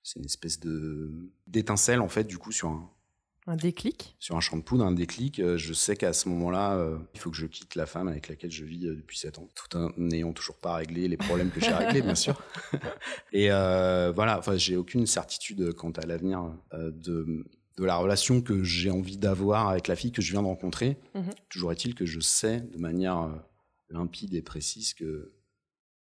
c'est 0.02 0.18
une 0.18 0.26
espèce 0.26 0.60
de 0.60 1.32
d'étincelle, 1.46 2.00
en 2.00 2.08
fait, 2.08 2.24
du 2.24 2.38
coup, 2.38 2.52
sur 2.52 2.68
un, 2.68 2.90
Un 3.48 3.56
déclic? 3.56 4.14
Sur 4.18 4.36
un 4.36 4.40
champ 4.40 4.58
de 4.58 4.62
poudre, 4.62 4.84
un 4.84 4.92
déclic. 4.92 5.40
Euh, 5.40 5.56
Je 5.56 5.72
sais 5.72 5.96
qu'à 5.96 6.12
ce 6.12 6.28
moment-là, 6.28 6.76
euh, 6.76 6.98
il 7.14 7.18
faut 7.18 7.30
que 7.30 7.36
je 7.36 7.46
quitte 7.46 7.76
la 7.76 7.86
femme 7.86 8.06
avec 8.06 8.28
laquelle 8.28 8.50
je 8.50 8.62
vis 8.62 8.86
euh, 8.86 8.94
depuis 8.94 9.16
7 9.16 9.38
ans, 9.38 9.48
tout 9.54 9.74
en 9.74 9.90
n'ayant 9.96 10.34
toujours 10.34 10.58
pas 10.58 10.74
réglé 10.74 11.08
les 11.08 11.16
problèmes 11.16 11.50
que 11.50 11.58
j'ai 11.58 11.72
réglés, 11.72 12.02
bien 12.02 12.14
sûr. 12.14 12.38
Et 13.32 13.50
euh, 13.50 14.12
voilà, 14.14 14.38
enfin, 14.38 14.58
j'ai 14.58 14.76
aucune 14.76 15.06
certitude 15.06 15.72
quant 15.72 15.92
à 15.92 16.04
l'avenir 16.04 16.52
euh, 16.74 16.90
de, 16.90 17.46
de 17.78 17.84
la 17.86 17.96
relation 17.96 18.42
que 18.42 18.62
j'ai 18.64 18.90
envie 18.90 19.16
d'avoir 19.16 19.68
avec 19.68 19.88
la 19.88 19.96
fille 19.96 20.12
que 20.12 20.20
je 20.20 20.30
viens 20.32 20.42
de 20.42 20.48
rencontrer. 20.48 20.98
Mhm. 21.14 21.30
Toujours 21.48 21.72
est-il 21.72 21.94
que 21.94 22.04
je 22.04 22.20
sais 22.20 22.60
de 22.60 22.76
manière 22.76 23.30
limpide 23.88 24.34
et 24.34 24.42
précise 24.42 24.92
que, 24.92 25.32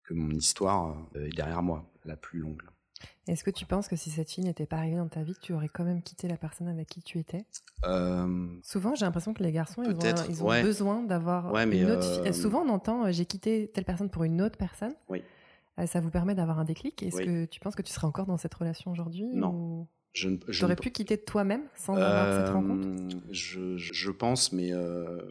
que 0.03 0.13
mon 0.13 0.31
histoire 0.31 0.97
est 1.15 1.33
derrière 1.33 1.63
moi, 1.63 1.89
la 2.03 2.17
plus 2.17 2.39
longue. 2.39 2.61
Est-ce 3.27 3.43
que 3.43 3.51
tu 3.51 3.65
penses 3.65 3.87
que 3.87 3.95
si 3.95 4.09
cette 4.09 4.31
fille 4.31 4.43
n'était 4.43 4.65
pas 4.65 4.77
arrivée 4.77 4.97
dans 4.97 5.07
ta 5.07 5.21
vie, 5.23 5.35
tu 5.41 5.53
aurais 5.53 5.67
quand 5.69 5.83
même 5.83 6.01
quitté 6.01 6.27
la 6.27 6.37
personne 6.37 6.67
avec 6.67 6.87
qui 6.87 7.01
tu 7.01 7.19
étais? 7.19 7.45
Euh, 7.85 8.47
Souvent, 8.63 8.95
j'ai 8.95 9.05
l'impression 9.05 9.33
que 9.33 9.43
les 9.43 9.51
garçons, 9.51 9.83
ils 9.83 9.95
ont, 9.95 10.25
ils 10.29 10.43
ont 10.43 10.47
ouais. 10.47 10.61
besoin 10.63 11.03
d'avoir 11.03 11.51
Ouais, 11.51 11.63
une 11.63 11.89
autre 11.91 12.05
euh, 12.07 12.23
fille. 12.23 12.33
Souvent, 12.33 12.63
on 12.65 12.69
entend 12.69 13.05
euh, 13.05 13.11
j'ai 13.11 13.25
quitté 13.25 13.69
telle 13.73 13.85
personne 13.85 14.09
pour 14.09 14.23
une 14.23 14.41
autre 14.41 14.57
personne. 14.57 14.93
Oui. 15.09 15.21
Euh, 15.79 15.85
ça 15.85 15.99
vous 15.99 16.09
permet 16.09 16.33
d'avoir 16.33 16.57
un 16.59 16.65
déclic. 16.65 17.03
Est-ce 17.03 17.17
Oui. 17.17 17.25
que 17.25 17.45
tu 17.45 17.59
penses 17.59 17.75
que 17.75 17.81
tu 17.83 17.91
serais 17.93 18.07
encore 18.07 18.25
dans 18.25 18.37
cette 18.37 18.53
relation 18.53 18.89
aujourd'hui 18.91 19.27
Non. 19.33 19.51
ou 19.53 19.87
je 20.13 20.29
ne, 20.29 20.37
je 20.47 20.59
T'aurais 20.61 20.73
ne- 20.73 20.79
pu 20.79 20.89
quitter 20.89 21.17
toi-même 21.19 21.61
sans 21.75 21.95
avoir 21.95 22.33
cette 22.33 22.49
Euh, 22.49 22.53
rencontre? 22.53 22.87
je, 23.29 23.77
je- 23.77 24.11
pense, 24.11 24.51
mais 24.51 24.71
euh, 24.73 25.21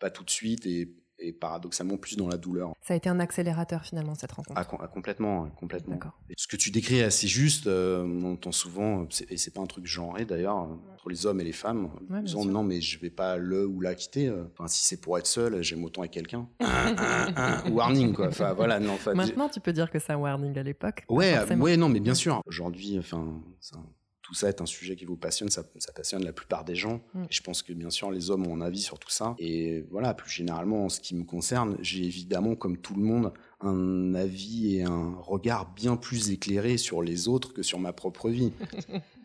pas 0.00 0.10
tout 0.10 0.24
de 0.24 0.30
suite 0.30 0.66
et, 0.66 0.92
et 1.18 1.32
paradoxalement 1.32 1.96
plus 1.96 2.16
dans 2.16 2.28
la 2.28 2.36
douleur. 2.36 2.72
Ça 2.80 2.94
a 2.94 2.96
été 2.96 3.08
un 3.08 3.20
accélérateur 3.20 3.84
finalement 3.84 4.14
cette 4.14 4.32
rencontre. 4.32 4.58
Ah, 4.60 4.64
com- 4.64 4.78
ah, 4.82 4.88
complètement, 4.88 5.48
complètement. 5.50 5.98
Ce 6.36 6.46
que 6.48 6.56
tu 6.56 6.70
décris 6.70 6.98
est 6.98 7.04
assez 7.04 7.26
juste. 7.28 7.66
euh, 7.66 8.02
on 8.04 8.32
entend 8.32 8.50
souvent, 8.52 9.06
et 9.28 9.36
c'est 9.36 9.52
pas 9.54 9.60
un 9.60 9.66
truc 9.66 9.86
genré 9.86 10.24
d'ailleurs, 10.24 10.56
entre 10.56 11.08
les 11.08 11.26
hommes 11.26 11.40
et 11.40 11.44
les 11.44 11.52
femmes, 11.52 11.90
en 12.10 12.20
disant 12.22 12.42
sûr. 12.42 12.50
non, 12.50 12.62
mais 12.62 12.80
je 12.80 12.98
vais 12.98 13.10
pas 13.10 13.36
le 13.36 13.66
ou 13.66 13.80
la 13.80 13.94
quitter. 13.94 14.28
euh. 14.28 14.44
Enfin, 14.52 14.66
si 14.66 14.84
c'est 14.84 15.00
pour 15.00 15.16
être 15.18 15.26
seul, 15.26 15.62
j'aime 15.62 15.84
autant 15.84 16.00
avec 16.02 16.10
quelqu'un. 16.12 16.48
Un, 16.60 16.96
un, 16.96 17.34
un, 17.36 17.70
warning 17.70 18.12
quoi. 18.14 18.28
Enfin 18.28 18.52
voilà, 18.52 18.80
non. 18.80 18.94
enfin, 18.94 19.14
Maintenant, 19.14 19.48
tu 19.48 19.60
peux 19.60 19.72
dire 19.72 19.90
que 19.90 19.98
c'est 19.98 20.12
un 20.12 20.16
warning 20.18 20.58
à 20.58 20.62
l'époque. 20.62 21.04
Ouais, 21.08 21.34
ouais, 21.54 21.76
non, 21.76 21.88
mais 21.88 22.00
bien 22.00 22.14
sûr. 22.14 22.40
Aujourd'hui, 22.46 22.98
enfin, 22.98 23.40
c'est 23.60 23.76
un- 23.76 23.86
tout 24.32 24.38
ça 24.38 24.48
est 24.48 24.62
un 24.62 24.66
sujet 24.66 24.96
qui 24.96 25.04
vous 25.04 25.16
passionne, 25.16 25.50
ça, 25.50 25.62
ça 25.78 25.92
passionne 25.92 26.24
la 26.24 26.32
plupart 26.32 26.64
des 26.64 26.74
gens. 26.74 27.02
Mm. 27.12 27.24
Et 27.24 27.32
je 27.32 27.42
pense 27.42 27.62
que 27.62 27.74
bien 27.74 27.90
sûr, 27.90 28.10
les 28.10 28.30
hommes 28.30 28.46
ont 28.46 28.56
un 28.56 28.62
avis 28.62 28.80
sur 28.80 28.98
tout 28.98 29.10
ça. 29.10 29.34
Et 29.38 29.84
voilà, 29.90 30.14
plus 30.14 30.30
généralement, 30.30 30.86
en 30.86 30.88
ce 30.88 31.00
qui 31.00 31.14
me 31.14 31.24
concerne, 31.24 31.76
j'ai 31.82 32.02
évidemment, 32.04 32.54
comme 32.54 32.78
tout 32.78 32.94
le 32.94 33.02
monde, 33.02 33.34
un 33.60 34.14
avis 34.14 34.76
et 34.76 34.84
un 34.84 35.14
regard 35.20 35.70
bien 35.74 35.96
plus 35.96 36.30
éclairé 36.30 36.78
sur 36.78 37.02
les 37.02 37.28
autres 37.28 37.52
que 37.52 37.62
sur 37.62 37.78
ma 37.78 37.92
propre 37.92 38.30
vie. 38.30 38.52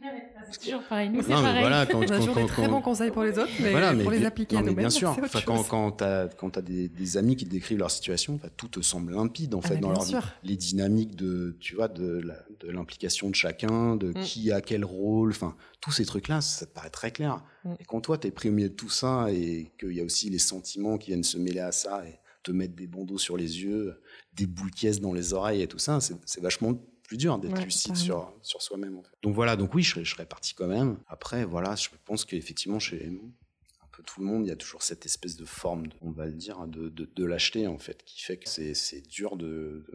C'est 0.52 0.60
toujours 0.62 0.84
pareil. 0.84 1.10
Nous, 1.10 1.22
c'est 1.22 1.30
non, 1.30 1.38
mais 1.38 1.44
pareil. 1.44 1.62
voilà, 1.62 1.86
quand, 1.86 1.98
On 2.00 2.02
a 2.02 2.06
quand- 2.08 2.16
toujours 2.20 2.36
des 2.36 2.42
quand- 2.42 2.48
très 2.48 2.68
bons 2.68 2.82
conseils 2.82 3.12
pour 3.12 3.24
les 3.24 3.38
autres, 3.38 3.52
mais 3.62 3.72
voilà, 3.72 3.94
mais 3.94 4.04
pour 4.04 4.12
les 4.12 4.26
appliquer 4.26 4.56
non, 4.56 4.62
à 4.62 4.64
nous-mêmes, 4.66 4.78
bien 4.78 4.90
sûr. 4.90 5.10
Enfin, 5.10 5.40
quand 5.46 5.64
quand 5.64 5.92
t'as 5.92 6.28
quand 6.28 6.50
t'as 6.52 6.62
des, 6.62 6.88
des 6.90 7.18
amis 7.18 7.36
qui 7.36 7.46
te 7.46 7.50
décrivent 7.50 7.78
leur 7.80 7.92
situation, 7.92 8.36
enfin, 8.36 8.48
tout 8.58 8.68
te 8.68 8.82
semble 8.82 9.14
limpide 9.14 9.54
en 9.56 9.62
Ah, 9.64 9.68
fait 9.68 9.78
dans 9.78 9.92
leur 9.92 10.04
vie. 10.04 10.16
Les 10.44 10.56
dynamiques 10.56 11.16
de 11.16 11.56
tu 11.60 11.76
vois 11.76 11.88
de 11.88 12.22
de 12.60 12.70
l'implication 12.72 13.30
de 13.30 13.36
chacun, 13.36 13.96
de 13.96 14.10
Mm. 14.10 14.22
qui 14.24 14.52
a 14.52 14.62
quel 14.62 14.86
rôle, 14.86 15.30
enfin 15.32 15.56
tous 15.82 15.92
ces 15.92 16.06
trucs 16.06 16.28
là, 16.28 16.42
ça 16.42 16.66
te 16.66 16.72
paraît 16.74 16.90
très 16.90 17.12
clair. 17.12 17.44
Mm. 17.66 17.74
Et 17.80 17.84
quand 17.86 18.02
toi 18.02 18.18
t'es 18.18 18.32
pris 18.32 18.50
au 18.50 18.52
milieu 18.54 18.70
de 18.70 18.74
tout 18.76 18.90
ça 18.90 19.28
et 19.32 19.72
qu'il 19.80 19.92
y 19.94 20.02
a 20.02 20.04
aussi 20.04 20.30
les 20.30 20.40
sentiments 20.40 20.98
qui 20.98 21.08
viennent 21.12 21.24
se 21.24 21.38
mêler 21.38 21.60
à 21.60 21.72
ça 21.72 22.04
et 22.08 22.20
te 22.44 22.52
mettre 22.52 22.76
des 22.76 22.88
bandeaux 22.88 23.18
sur 23.18 23.36
les 23.36 23.62
yeux, 23.64 24.00
des 24.34 24.46
boules 24.46 24.72
dans 25.02 25.12
les 25.14 25.34
oreilles 25.34 25.62
et 25.64 25.68
tout 25.68 25.80
ça, 25.80 26.00
c'est 26.26 26.42
vachement 26.42 26.74
plus 27.08 27.18
dur 27.18 27.40
d'être 27.40 27.54
Ouais, 27.58 27.64
lucide 27.66 27.96
sur, 27.96 28.32
sur 28.44 28.62
soi-même. 28.62 28.98
en 28.98 29.02
fait. 29.04 29.10
Donc 29.24 29.34
voilà, 29.34 29.56
donc 29.56 29.74
oui, 29.74 29.82
je 29.82 29.92
serais, 29.92 30.06
je 30.06 30.14
serais 30.14 30.26
parti 30.28 30.54
quand 30.54 30.68
même. 30.68 31.00
Après, 31.08 31.46
voilà, 31.46 31.76
je 31.76 31.88
pense 32.06 32.26
qu'effectivement, 32.26 32.78
chez 32.80 33.06
un 33.08 33.88
peu 33.92 34.04
tout 34.04 34.20
le 34.20 34.28
monde, 34.28 34.46
il 34.46 34.50
y 34.50 34.52
a 34.52 34.56
toujours 34.56 34.84
cette 34.84 35.06
espèce 35.06 35.36
de 35.38 35.46
forme, 35.46 35.88
de- 35.88 35.96
on 36.02 36.12
va 36.12 36.26
le 36.28 36.34
dire, 36.34 36.68
de, 36.68 36.90
de, 36.90 37.06
de 37.12 37.26
lâcheté, 37.26 37.66
en 37.66 37.80
fait, 37.80 38.04
qui 38.04 38.22
fait 38.22 38.38
que 38.38 38.48
c'est 38.50 39.02
dur 39.08 39.38
de, 39.38 39.86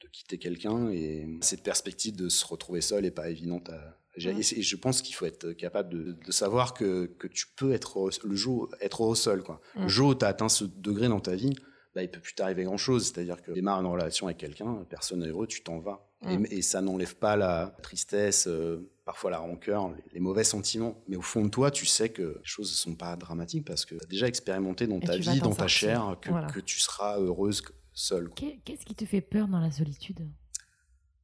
de, 0.00 0.08
quitter 0.12 0.38
quelqu'un. 0.38 0.88
Et 0.90 1.26
cette 1.40 1.62
perspective 1.62 2.14
de 2.16 2.28
se 2.28 2.46
retrouver 2.46 2.80
seul 2.80 3.04
est 3.06 3.10
pas 3.10 3.28
évidente 3.28 3.68
à. 3.70 3.98
Et 4.14 4.42
je 4.42 4.76
pense 4.76 5.00
qu'il 5.00 5.14
faut 5.14 5.24
être 5.24 5.52
capable 5.52 5.88
de, 5.88 6.12
de 6.12 6.32
savoir 6.32 6.74
que, 6.74 7.06
que 7.18 7.26
tu 7.26 7.46
peux 7.56 7.72
être 7.72 8.10
le 8.24 8.36
jour 8.36 8.68
être 8.82 9.02
heureux 9.04 9.16
seul. 9.16 9.42
Quoi. 9.42 9.60
Le 9.74 9.88
jour 9.88 10.10
où 10.10 10.14
tu 10.14 10.22
as 10.24 10.28
atteint 10.28 10.50
ce 10.50 10.64
degré 10.64 11.08
dans 11.08 11.20
ta 11.20 11.34
vie, 11.34 11.54
bah, 11.94 12.02
il 12.02 12.10
peut 12.10 12.20
plus 12.20 12.34
t'arriver 12.34 12.64
grand 12.64 12.76
chose. 12.76 13.06
C'est-à-dire 13.06 13.36
que 13.42 13.46
tu 13.50 13.52
démarres 13.52 13.80
une 13.80 13.86
relation 13.86 14.26
avec 14.26 14.38
quelqu'un, 14.38 14.84
personne 14.88 15.20
n'est 15.20 15.28
heureux, 15.28 15.46
tu 15.46 15.62
t'en 15.62 15.78
vas. 15.78 16.08
Mm. 16.22 16.46
Et, 16.50 16.58
et 16.58 16.62
ça 16.62 16.80
n'enlève 16.80 17.16
pas 17.16 17.36
la 17.36 17.76
tristesse, 17.82 18.46
euh, 18.46 18.90
parfois 19.04 19.30
la 19.30 19.38
rancœur, 19.38 19.90
les, 19.90 20.02
les 20.14 20.20
mauvais 20.20 20.44
sentiments. 20.44 21.02
Mais 21.08 21.16
au 21.16 21.22
fond 21.22 21.42
de 21.44 21.48
toi, 21.50 21.70
tu 21.70 21.84
sais 21.86 22.10
que 22.10 22.22
les 22.38 22.44
choses 22.44 22.70
ne 22.70 22.74
sont 22.76 22.94
pas 22.94 23.16
dramatiques 23.16 23.66
parce 23.66 23.84
que 23.84 23.96
tu 23.96 24.02
as 24.04 24.06
déjà 24.06 24.28
expérimenté 24.28 24.86
dans 24.86 25.00
Et 25.00 25.06
ta 25.06 25.16
vie, 25.16 25.40
dans 25.40 25.50
ta 25.50 25.68
sortir. 25.68 25.68
chair, 25.68 26.16
que, 26.20 26.30
Voilà. 26.30 26.46
que 26.46 26.60
tu 26.60 26.78
seras 26.78 27.18
heureuse 27.18 27.62
seule. 27.92 28.30
Qu'est-ce 28.34 28.84
qui 28.86 28.94
te 28.94 29.04
fait 29.04 29.20
peur 29.20 29.48
dans 29.48 29.60
la 29.60 29.70
solitude? 29.70 30.26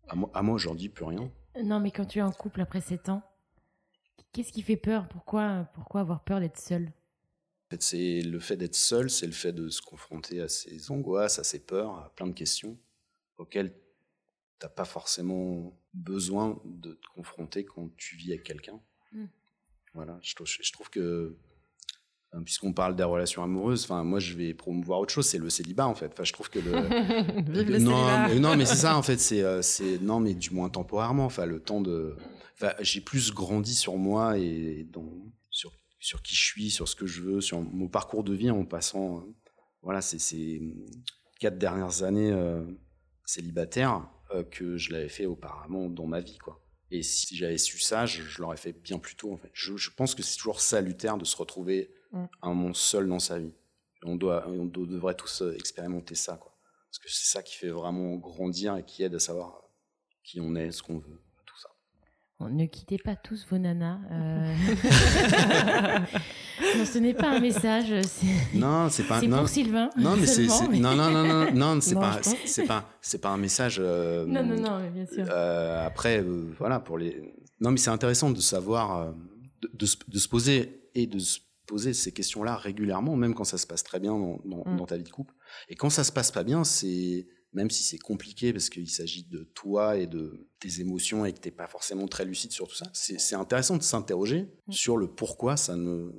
À 0.08 0.14
moi, 0.16 0.30
à 0.34 0.42
moi 0.42 0.54
aujourd'hui, 0.54 0.88
plus 0.88 1.04
rien. 1.04 1.30
Non, 1.62 1.80
mais 1.80 1.90
quand 1.90 2.04
tu 2.06 2.18
es 2.18 2.22
en 2.22 2.30
couple 2.32 2.60
après 2.60 2.80
7 2.80 3.08
ans, 3.08 3.22
qu'est-ce 4.32 4.52
qui 4.52 4.62
fait 4.62 4.76
peur? 4.76 5.06
Pourquoi, 5.08 5.66
pourquoi 5.74 6.00
avoir 6.02 6.24
peur 6.24 6.40
d'être 6.40 6.58
seul 6.58 6.84
En 6.86 6.92
fait, 7.70 7.82
c'est 7.82 8.20
le 8.22 8.38
fait 8.38 8.56
d'être 8.56 8.74
seul, 8.74 9.10
c'est 9.10 9.26
le 9.26 9.32
fait 9.32 9.52
de 9.52 9.68
se 9.68 9.82
confronter 9.82 10.40
à 10.40 10.48
ses 10.48 10.90
angoisses, 10.90 11.38
à 11.38 11.44
ses 11.44 11.58
peurs, 11.58 11.94
à 11.96 12.12
plein 12.14 12.26
de 12.26 12.32
questions 12.32 12.78
auxquelles 13.36 13.74
t'as 14.58 14.68
pas 14.68 14.84
forcément 14.84 15.78
besoin 15.94 16.60
de 16.64 16.94
te 16.94 17.06
confronter 17.14 17.64
quand 17.64 17.90
tu 17.96 18.16
vis 18.16 18.32
avec 18.32 18.44
quelqu'un. 18.44 18.80
Mm. 19.12 19.26
Voilà, 19.94 20.18
je 20.22 20.34
trouve, 20.34 20.46
je 20.46 20.72
trouve 20.72 20.90
que 20.90 21.36
puisqu'on 22.44 22.72
parle 22.72 22.94
des 22.94 23.04
relations 23.04 23.42
amoureuses, 23.42 23.84
enfin 23.84 24.04
moi 24.04 24.18
je 24.18 24.34
vais 24.34 24.52
promouvoir 24.52 25.00
autre 25.00 25.12
chose, 25.12 25.26
c'est 25.26 25.38
le 25.38 25.48
célibat 25.48 25.86
en 25.86 25.94
fait. 25.94 26.12
Enfin, 26.12 26.24
je 26.24 26.32
trouve 26.32 26.50
que 26.50 26.58
le 26.60 26.72
Vive 27.50 27.70
le 27.70 27.78
non, 27.78 27.96
célibat. 27.96 28.28
mais, 28.28 28.38
non, 28.38 28.56
mais 28.56 28.66
c'est 28.66 28.76
ça 28.76 28.96
en 28.96 29.02
fait. 29.02 29.18
C'est, 29.18 29.42
euh, 29.42 29.62
c'est 29.62 29.98
non, 30.00 30.20
mais 30.20 30.34
du 30.34 30.50
moins 30.50 30.68
temporairement. 30.68 31.24
Enfin, 31.24 31.46
le 31.46 31.60
temps 31.60 31.80
de. 31.80 32.16
Enfin, 32.54 32.74
j'ai 32.80 33.00
plus 33.00 33.32
grandi 33.32 33.74
sur 33.74 33.96
moi 33.96 34.36
et 34.36 34.86
dans 34.92 35.10
sur 35.98 36.22
qui 36.22 36.34
je 36.34 36.44
suis, 36.44 36.70
sur 36.70 36.88
ce 36.88 36.96
que 36.96 37.06
je 37.06 37.22
veux, 37.22 37.40
sur 37.40 37.60
mon 37.60 37.88
parcours 37.88 38.24
de 38.24 38.34
vie 38.34 38.50
en 38.50 38.64
passant. 38.64 39.18
euh, 39.18 39.34
voilà, 39.82 40.00
c'est 40.00 40.18
ces 40.18 40.60
quatre 41.40 41.58
dernières 41.58 42.02
années 42.02 42.30
euh, 42.32 42.64
célibataire 43.24 44.08
euh, 44.34 44.42
que 44.44 44.76
je 44.76 44.92
l'avais 44.92 45.08
fait 45.08 45.26
auparavant 45.26 45.88
dans 45.88 46.06
ma 46.06 46.20
vie, 46.20 46.38
quoi. 46.38 46.64
Et 46.90 47.02
si 47.02 47.36
j'avais 47.36 47.58
su 47.58 47.78
ça, 47.78 48.06
je, 48.06 48.22
je 48.22 48.40
l'aurais 48.40 48.56
fait 48.56 48.72
bien 48.72 48.98
plus 48.98 49.14
tôt. 49.14 49.32
En 49.32 49.36
fait, 49.36 49.50
je, 49.52 49.76
je 49.76 49.90
pense 49.90 50.14
que 50.14 50.22
c'est 50.22 50.38
toujours 50.38 50.60
salutaire 50.60 51.18
de 51.18 51.24
se 51.24 51.36
retrouver 51.36 51.90
Mm. 52.10 52.24
un 52.40 52.54
moment 52.54 52.72
seul 52.72 53.06
dans 53.06 53.18
sa 53.18 53.38
vie. 53.38 53.52
On 54.02 54.16
doit, 54.16 54.48
on 54.48 54.64
devrait 54.64 55.14
tous 55.14 55.42
expérimenter 55.54 56.14
ça, 56.14 56.38
quoi. 56.38 56.56
Parce 56.88 56.98
que 57.00 57.10
c'est 57.10 57.30
ça 57.30 57.42
qui 57.42 57.54
fait 57.56 57.68
vraiment 57.68 58.16
grandir 58.16 58.76
et 58.76 58.82
qui 58.82 59.02
aide 59.02 59.14
à 59.14 59.18
savoir 59.18 59.62
qui 60.24 60.40
on 60.40 60.54
est, 60.54 60.72
ce 60.72 60.82
qu'on 60.82 60.98
veut, 61.00 61.20
Ne 62.40 62.66
quittez 62.66 62.98
pas 62.98 63.16
tous 63.16 63.44
vos 63.50 63.58
nanas. 63.58 63.98
euh. 64.12 64.54
non, 66.78 66.84
ce 66.84 66.98
n'est 66.98 67.14
pas 67.14 67.30
un 67.30 67.40
message, 67.40 67.92
c'est 68.06 68.26
Non, 68.56 68.88
c'est 68.90 69.02
pas. 69.04 69.20
c'est 69.20 69.28
pour 69.28 69.48
Sylvain. 69.48 69.90
non, 69.96 70.14
mais 70.16 70.26
c'est, 70.26 70.46
mais- 70.70 70.78
non, 70.78 70.94
non, 70.94 71.10
non, 71.10 71.26
non, 71.26 71.52
non, 71.74 71.80
c'est 71.80 71.94
pas, 71.96 72.20
c'est 72.44 72.66
pas, 72.66 72.88
c'est 73.00 73.20
pas 73.20 73.30
un 73.30 73.36
message. 73.38 73.78
euh, 73.80 74.24
Non, 74.26 74.44
non, 74.44 74.56
non, 74.60 74.78
mais 74.80 74.90
bien 74.90 75.06
sûr. 75.06 75.24
Euh, 75.28 75.84
après, 75.86 76.22
euh, 76.22 76.52
voilà, 76.58 76.78
pour 76.78 76.96
les. 76.98 77.20
Non, 77.60 77.72
mais 77.72 77.78
c'est 77.78 77.90
intéressant 77.90 78.30
de 78.30 78.40
savoir, 78.40 79.12
de, 79.62 79.70
de 79.74 79.86
se, 79.86 79.96
de 80.06 80.18
se 80.18 80.28
poser 80.28 80.88
et 80.94 81.06
de 81.08 81.18
se 81.18 81.40
poser 81.66 81.92
ces 81.92 82.12
questions-là 82.12 82.54
régulièrement, 82.56 83.16
même 83.16 83.34
quand 83.34 83.44
ça 83.44 83.58
se 83.58 83.66
passe 83.66 83.82
très 83.82 83.98
bien 83.98 84.12
dans, 84.12 84.38
dans, 84.44 84.62
Mm. 84.64 84.76
dans 84.76 84.86
ta 84.86 84.96
vie 84.96 85.02
de 85.02 85.10
couple. 85.10 85.34
Et 85.68 85.74
quand 85.74 85.90
ça 85.90 86.04
se 86.04 86.12
passe 86.12 86.30
pas 86.30 86.44
bien, 86.44 86.62
c'est 86.64 87.26
même 87.52 87.70
si 87.70 87.82
c'est 87.82 87.98
compliqué 87.98 88.52
parce 88.52 88.68
qu'il 88.68 88.88
s'agit 88.90 89.24
de 89.24 89.44
toi 89.54 89.96
et 89.96 90.06
de 90.06 90.48
tes 90.58 90.80
émotions 90.80 91.24
et 91.24 91.32
que 91.32 91.38
t'es 91.40 91.50
pas 91.50 91.66
forcément 91.66 92.06
très 92.06 92.24
lucide 92.24 92.52
sur 92.52 92.68
tout 92.68 92.74
ça, 92.74 92.86
c'est 92.92 93.34
intéressant 93.36 93.76
de 93.76 93.82
s'interroger 93.82 94.48
Mm. 94.66 94.72
sur 94.72 94.96
le 94.96 95.06
pourquoi 95.08 95.56
ça 95.56 95.74
ne, 95.76 96.10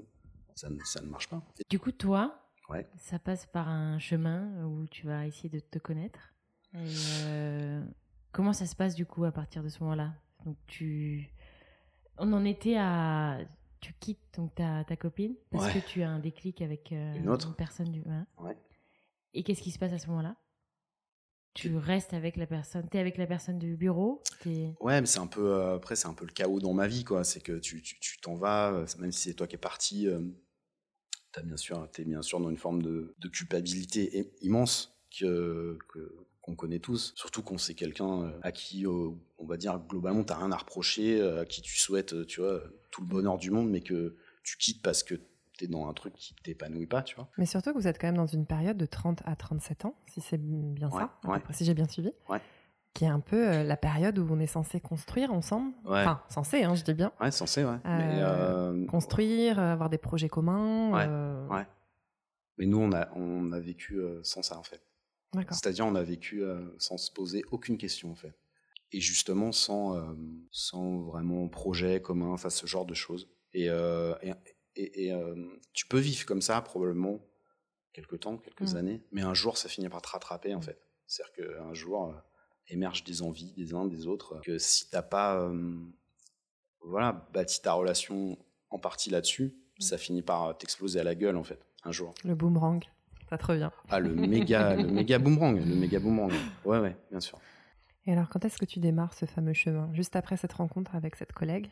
ça 0.56 0.70
ne, 0.70 0.80
ça 0.84 1.02
ne 1.02 1.08
marche 1.08 1.28
pas. 1.30 1.42
Du 1.70 1.80
coup, 1.80 1.92
toi, 1.92 2.36
Ouais. 2.70 2.88
ça 2.98 3.18
passe 3.20 3.46
par 3.48 3.68
un 3.70 3.98
chemin 4.00 4.66
où 4.66 4.86
tu 4.88 5.06
vas 5.08 5.26
essayer 5.28 5.50
de 5.50 5.60
te 5.60 5.80
connaître. 5.80 6.20
Et, 6.76 6.78
euh, 7.26 7.84
comment 8.32 8.54
ça 8.54 8.66
se 8.68 8.76
passe 8.76 8.94
du 8.96 9.06
coup 9.08 9.24
à 9.26 9.32
partir 9.32 9.64
de 9.64 9.70
ce 9.70 9.80
moment-là? 9.84 10.14
Donc 10.46 10.56
tu, 10.68 11.32
on 12.18 12.32
en 12.34 12.46
était 12.46 12.76
à, 12.78 13.40
tu 13.82 13.94
quittes 14.00 14.20
donc 14.38 14.54
ta, 14.56 14.84
ta 14.84 14.96
copine 14.96 15.36
parce 15.52 15.66
Ouais. 15.74 15.82
que 15.82 15.88
tu 15.88 16.02
as 16.04 16.10
un 16.10 16.20
déclic 16.20 16.62
avec 16.62 16.92
euh, 16.92 17.16
Une 17.16 17.30
autre. 17.30 17.56
personne 17.56 17.92
du. 17.92 18.02
hein. 18.08 18.26
Ouais. 18.38 18.56
Et 19.34 19.44
qu'est-ce 19.44 19.62
qui 19.62 19.72
se 19.72 19.80
passe 19.80 19.94
à 19.94 19.98
ce 20.00 20.08
moment-là? 20.08 20.36
Tu 21.54 21.76
restes 21.76 22.14
avec 22.14 22.36
la 22.38 22.46
personne. 22.46 22.88
T'es 22.90 23.00
avec 23.00 23.18
la 23.18 23.28
personne 23.28 23.60
du 23.60 23.76
bureau. 23.76 24.24
Ouais, 24.80 25.02
mais 25.02 25.08
c'est 25.08 25.20
un 25.20 25.28
peu 25.28 25.54
euh, 25.54 25.76
après 25.76 25.96
c'est 25.96 26.08
un 26.08 26.14
peu 26.14 26.26
le 26.26 26.32
chaos 26.32 26.60
dans 26.60 26.74
ma 26.74 26.88
vie 26.88 27.04
quoi. 27.04 27.24
C'est 27.24 27.42
que 27.42 27.60
tu 27.60 27.82
t'en 28.22 28.36
vas, 28.36 28.72
euh, 28.72 28.86
même 29.00 29.12
si 29.12 29.30
c'est 29.30 29.34
toi 29.34 29.48
qui 29.48 29.56
es 29.56 29.60
parti, 29.60 30.08
euh, 30.08 30.22
t'as 31.32 31.42
bien 31.42 31.58
sûr 31.58 31.88
t'es 31.92 32.06
bien 32.06 32.22
sûr 32.22 32.40
dans 32.40 32.50
une 32.50 32.58
forme 32.58 32.82
de, 32.82 33.16
de 33.18 33.28
culpabilité 33.28 34.32
immense 34.42 34.96
que 35.18 35.78
qu'on 36.42 36.56
connaît 36.56 36.80
tous. 36.80 37.14
Surtout 37.16 37.42
qu'on 37.42 37.58
sait 37.58 37.74
quelqu'un 37.74 38.24
euh, 38.24 38.40
à 38.42 38.52
qui 38.52 38.86
on 38.88 39.46
va 39.46 39.58
dire 39.58 39.80
globalement 39.80 40.24
t'as 40.24 40.38
rien 40.38 40.52
à 40.52 40.58
reprocher, 40.58 41.22
à 41.22 41.46
qui 41.46 41.62
tu 41.62 41.78
souhaites 41.78 42.26
tu 42.28 42.42
vois 42.42 42.62
tout 42.92 43.02
le 43.02 43.08
bonheur 43.08 43.38
du 43.38 43.52
monde, 43.52 43.70
mais 43.70 43.82
que 43.82 44.16
tu 44.44 44.58
quittes 44.58 44.82
parce 44.82 45.04
que 45.04 45.16
t'es 45.60 45.68
dans 45.68 45.88
un 45.88 45.94
truc 45.94 46.14
qui 46.16 46.34
t'épanouit 46.36 46.88
pas, 46.88 47.02
tu 47.04 47.16
vois. 47.16 47.30
Mais 47.38 47.46
surtout 47.46 47.74
que 47.74 47.78
vous 47.78 47.88
êtes 47.88 48.00
quand 48.00 48.08
même 48.08 48.18
dans 48.18 48.26
une 48.26 48.46
période 48.46 48.78
de 48.78 48.86
30 48.86 49.22
à 49.26 49.36
37 49.36 49.86
ans, 49.86 49.96
si 50.08 50.22
c'est 50.22 50.38
bien 50.38 50.90
Ouais, 50.90 51.02
ça, 51.02 51.30
ouais. 51.30 51.40
si 51.52 51.66
j'ai 51.66 51.74
bien 51.74 51.88
suivi. 51.88 52.12
Ouais. 52.30 52.40
Qui 52.94 53.04
est 53.04 53.10
un 53.10 53.20
peu 53.20 53.48
euh, 53.50 53.64
la 53.64 53.78
période 53.78 54.18
où 54.18 54.28
on 54.32 54.40
est 54.40 54.48
censé 54.48 54.80
construire 54.80 55.32
ensemble. 55.32 55.74
Enfin, 55.86 56.24
censé, 56.30 56.64
hein, 56.64 56.76
je 56.76 56.84
dis 56.84 56.94
bien. 56.94 57.12
Ouais, 57.20 57.30
censé, 57.30 57.64
ouais. 57.64 57.78
Euh, 57.86 58.72
euh, 58.74 58.86
Construire, 58.88 59.60
avoir 59.60 59.90
des 59.90 60.00
projets 60.00 60.30
communs. 60.30 61.48
Ouais, 61.50 61.66
mais 62.58 62.66
nous 62.66 62.80
on 62.80 62.92
a 62.92 63.10
on 63.16 63.54
a 63.54 63.60
vécu 63.60 64.02
sans 64.24 64.42
ça 64.42 64.58
en 64.58 64.64
fait. 64.64 64.82
C'est-à-dire, 65.52 65.86
on 65.86 65.96
a 65.96 66.02
vécu 66.02 66.44
sans 66.80 66.98
se 66.98 67.12
poser 67.12 67.44
aucune 67.52 67.78
question, 67.78 68.12
en 68.12 68.16
fait. 68.16 68.34
Et 68.92 69.00
justement, 69.00 69.52
sans, 69.52 69.96
sans 70.52 71.02
vraiment 71.04 71.48
projet 71.48 72.02
commun, 72.02 72.30
enfin, 72.30 72.50
ce 72.50 72.66
genre 72.66 72.88
de 72.88 72.96
choses. 72.96 73.30
Et, 73.54 73.70
euh, 73.70 74.16
et, 74.22 74.34
et- 74.82 75.06
et, 75.06 75.14
euh, 75.14 75.36
tu 75.74 75.86
peux 75.88 76.00
vivre 76.00 76.26
comme 76.26 76.42
ça, 76.42 76.62
probablement, 76.62 77.20
quelques 77.94 78.20
temps, 78.20 78.38
quelques 78.38 78.74
Mm. 78.74 78.78
années, 78.78 79.02
mais 79.12 79.22
un 79.22 79.34
jour, 79.34 79.58
ça 79.58 79.68
finit 79.70 79.90
par 79.90 80.02
te 80.02 80.10
rattraper, 80.10 80.54
en 80.56 80.62
fait. 80.62 80.80
C'est-à-dire 81.08 81.34
qu'un 81.58 81.74
jour, 81.74 82.06
euh, 82.10 82.14
émergent 82.68 83.04
des 83.04 83.22
envies 83.22 83.52
des 83.54 83.74
uns, 83.74 83.86
des 83.86 84.06
autres, 84.08 84.40
que 84.44 84.58
si 84.60 84.90
t'as 84.90 85.02
pas, 85.02 85.42
euh, 85.42 85.76
voilà, 86.82 87.28
bâti 87.34 87.62
ta 87.62 87.74
relation 87.74 88.38
en 88.70 88.80
partie 88.80 89.10
là-dessus, 89.10 89.56
Mm. 89.80 89.82
ça 89.82 89.98
finit 89.98 90.22
par 90.22 90.58
t'exploser 90.58 91.00
à 91.00 91.04
la 91.04 91.16
gueule, 91.16 91.36
en 91.38 91.44
fait, 91.44 91.60
un 91.84 91.92
jour. 91.92 92.14
Le 92.24 92.36
boomerang, 92.36 92.84
ça 93.30 93.38
te 93.38 93.46
revient. 93.46 93.72
Ah, 93.90 94.00
le 94.00 94.14
méga, 94.14 94.76
le 94.76 94.88
méga 94.92 95.20
boomerang, 95.20 95.58
le 95.58 95.76
méga 95.76 96.00
boomerang. 96.00 96.32
Ouais, 96.66 96.80
ouais, 96.80 96.96
bien 97.12 97.20
sûr. 97.20 97.40
Et 98.06 98.12
alors, 98.14 98.30
quand 98.30 98.44
est-ce 98.46 98.58
que 98.58 98.66
tu 98.66 98.80
démarres 98.80 99.14
ce 99.14 99.26
fameux 99.26 99.54
chemin? 99.54 99.92
Juste 99.94 100.16
après 100.16 100.38
cette 100.38 100.54
rencontre 100.54 100.96
avec 100.96 101.16
cette 101.16 101.34
collègue? 101.34 101.70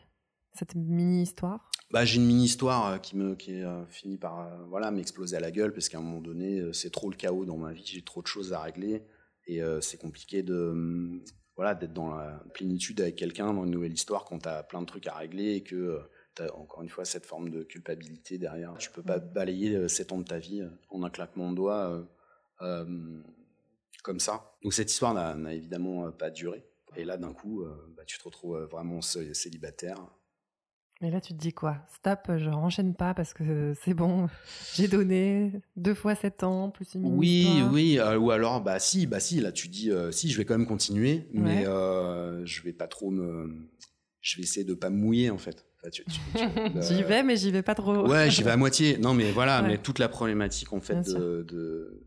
Cette 0.52 0.74
mini-histoire? 0.74 1.70
Bah, 1.90 2.04
j'ai 2.04 2.16
une 2.16 2.26
mini 2.26 2.44
histoire 2.44 2.86
euh, 2.92 2.98
qui 2.98 3.16
euh, 3.64 3.86
fini 3.86 4.18
par 4.18 4.40
euh, 4.40 4.66
m'exploser 4.90 5.36
à 5.36 5.40
la 5.40 5.50
gueule 5.50 5.72
parce 5.72 5.88
qu'à 5.88 5.98
un 5.98 6.02
moment 6.02 6.20
donné 6.20 6.72
c'est 6.72 6.90
trop 6.90 7.08
le 7.10 7.16
chaos 7.16 7.46
dans 7.46 7.56
ma 7.56 7.72
vie, 7.72 7.84
j'ai 7.86 8.02
trop 8.02 8.20
de 8.20 8.26
choses 8.26 8.52
à 8.52 8.60
régler 8.60 9.02
et 9.46 9.60
c'est 9.80 9.96
compliqué 9.96 10.42
hum, 10.46 11.24
d'être 11.74 11.94
dans 11.94 12.14
la 12.14 12.44
plénitude 12.52 13.00
avec 13.00 13.16
quelqu'un 13.16 13.54
dans 13.54 13.64
une 13.64 13.70
nouvelle 13.70 13.94
histoire 13.94 14.24
quand 14.26 14.40
t'as 14.40 14.62
plein 14.62 14.82
de 14.82 14.86
trucs 14.86 15.06
à 15.06 15.14
régler 15.14 15.54
et 15.54 15.62
que 15.62 16.00
t'as 16.34 16.52
encore 16.52 16.82
une 16.82 16.90
fois 16.90 17.06
cette 17.06 17.24
forme 17.24 17.48
de 17.48 17.62
culpabilité 17.62 18.36
derrière. 18.36 18.76
Tu 18.78 18.90
peux 18.90 19.02
pas 19.02 19.18
balayer 19.18 19.74
euh, 19.74 19.88
7 19.88 20.12
ans 20.12 20.18
de 20.18 20.24
ta 20.24 20.38
vie 20.38 20.62
en 20.90 21.02
un 21.02 21.10
claquement 21.10 21.50
de 21.50 21.56
doigts 21.56 22.06
euh, 22.60 23.22
comme 24.02 24.20
ça. 24.20 24.52
Donc 24.62 24.74
cette 24.74 24.90
histoire 24.90 25.14
n'a 25.14 25.54
évidemment 25.54 26.12
pas 26.12 26.30
duré. 26.30 26.62
Et 26.96 27.04
là 27.04 27.16
d'un 27.16 27.32
coup 27.32 27.64
bah, 27.96 28.04
tu 28.06 28.18
te 28.18 28.24
retrouves 28.24 28.58
vraiment 28.70 29.00
cé- 29.00 29.32
célibataire. 29.32 29.96
Mais 31.00 31.12
là, 31.12 31.20
tu 31.20 31.32
te 31.32 31.38
dis 31.38 31.52
quoi? 31.52 31.76
Stop, 31.94 32.32
je 32.38 32.50
renchaîne 32.50 32.94
pas 32.94 33.14
parce 33.14 33.32
que 33.32 33.72
c'est 33.84 33.94
bon, 33.94 34.28
j'ai 34.74 34.88
donné 34.88 35.52
deux 35.76 35.94
fois 35.94 36.14
sept 36.16 36.42
ans, 36.42 36.70
plus 36.70 36.94
une 36.94 37.04
Oui, 37.04 37.44
mini-histoire. 37.44 37.72
oui, 37.72 37.98
euh, 38.00 38.18
ou 38.18 38.30
alors 38.32 38.60
bah 38.62 38.78
si, 38.80 39.06
bah 39.06 39.20
si, 39.20 39.40
là 39.40 39.52
tu 39.52 39.68
dis 39.68 39.90
euh, 39.92 40.10
si, 40.10 40.28
je 40.30 40.36
vais 40.38 40.44
quand 40.44 40.58
même 40.58 40.66
continuer, 40.66 41.28
mais 41.32 41.60
Ouais. 41.60 41.66
euh, 41.68 42.44
je 42.44 42.62
vais 42.62 42.72
pas 42.72 42.88
trop 42.88 43.10
me, 43.10 43.68
je 44.20 44.36
vais 44.36 44.42
essayer 44.42 44.64
de 44.64 44.74
pas 44.74 44.90
me 44.90 44.96
mouiller 44.96 45.30
en 45.30 45.38
fait. 45.38 45.64
Enfin, 45.80 45.90
le- 46.74 46.80
j'y 46.82 47.02
vais, 47.04 47.22
mais 47.22 47.36
j'y 47.36 47.52
vais 47.52 47.62
pas 47.62 47.76
trop. 47.76 48.08
Ouais, 48.08 48.28
j'y 48.30 48.42
vais 48.42 48.50
à 48.50 48.56
moitié. 48.64 48.98
Non, 48.98 49.14
mais 49.14 49.30
voilà, 49.30 49.62
Ouais. 49.62 49.68
mais 49.68 49.78
toute 49.78 50.00
la 50.00 50.08
problématique 50.08 50.72
en 50.72 50.80
fait 50.80 51.02
de- 51.08 52.02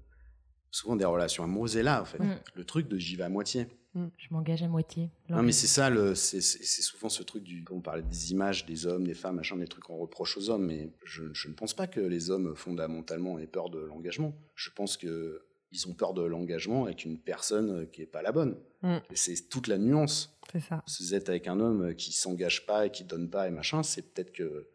souvent 0.70 0.98
des 0.98 1.06
relations 1.06 1.44
amoureuses 1.46 1.78
est 1.78 1.84
là 1.84 2.02
en 2.02 2.06
fait. 2.06 2.20
Mm. 2.20 2.36
Le 2.56 2.64
truc 2.66 2.90
de 2.90 2.98
j'y 2.98 3.16
vais 3.16 3.24
à 3.24 3.30
moitié. 3.30 3.68
Je 3.94 4.28
m'engage 4.32 4.64
à 4.64 4.68
moitié. 4.68 5.10
Non, 5.30 5.44
mais 5.44 5.52
c'est 5.52 5.68
ça, 5.68 5.90
c'est, 6.16 6.42
souvent 6.42 7.10
ce 7.10 7.24
truc 7.24 7.44
du. 7.44 7.66
On 7.72 7.82
parlait 7.82 8.04
des 8.04 8.32
images 8.32 8.66
des 8.66 8.86
hommes, 8.88 9.06
des 9.06 9.14
femmes, 9.14 9.36
machin, 9.36 9.58
des 9.58 9.68
trucs 9.68 9.84
qu'on 9.84 9.98
reproche 9.98 10.38
aux 10.38 10.50
hommes, 10.50 10.66
mais 10.66 10.94
je, 11.04 11.24
je 11.34 11.50
ne 11.50 11.54
pense 11.54 11.74
pas 11.74 11.88
que 11.88 12.00
les 12.00 12.30
hommes 12.30 12.56
fondamentalement 12.56 13.38
aient 13.38 13.48
peur 13.48 13.70
de 13.70 13.80
l'engagement. 13.80 14.34
Je 14.56 14.70
pense 14.70 14.96
que 14.98 15.42
ils 15.74 15.88
ont 15.88 15.94
peur 15.94 16.14
de 16.14 16.22
l'engagement 16.22 16.86
avec 16.86 17.06
une 17.06 17.18
personne 17.18 17.90
qui 17.92 18.02
est 18.02 18.06
pas 18.08 18.22
la 18.22 18.32
bonne. 18.32 18.58
Mm. 18.82 18.98
C'est 19.14 19.50
toute 19.50 19.68
la 19.68 19.78
nuance. 19.78 20.38
C'est 20.52 20.60
ça. 20.60 20.84
Si 20.86 21.04
vous 21.04 21.14
êtes 21.16 21.30
avec 21.30 21.48
un 21.48 21.60
homme 21.60 21.96
qui 21.96 22.12
s'engage 22.12 22.66
pas 22.66 22.88
et 22.88 22.92
qui 22.92 23.06
donne 23.06 23.30
pas 23.30 23.48
et 23.48 23.52
machin, 23.52 23.84
c'est 23.84 24.14
peut-être 24.14 24.34
que 24.34 24.68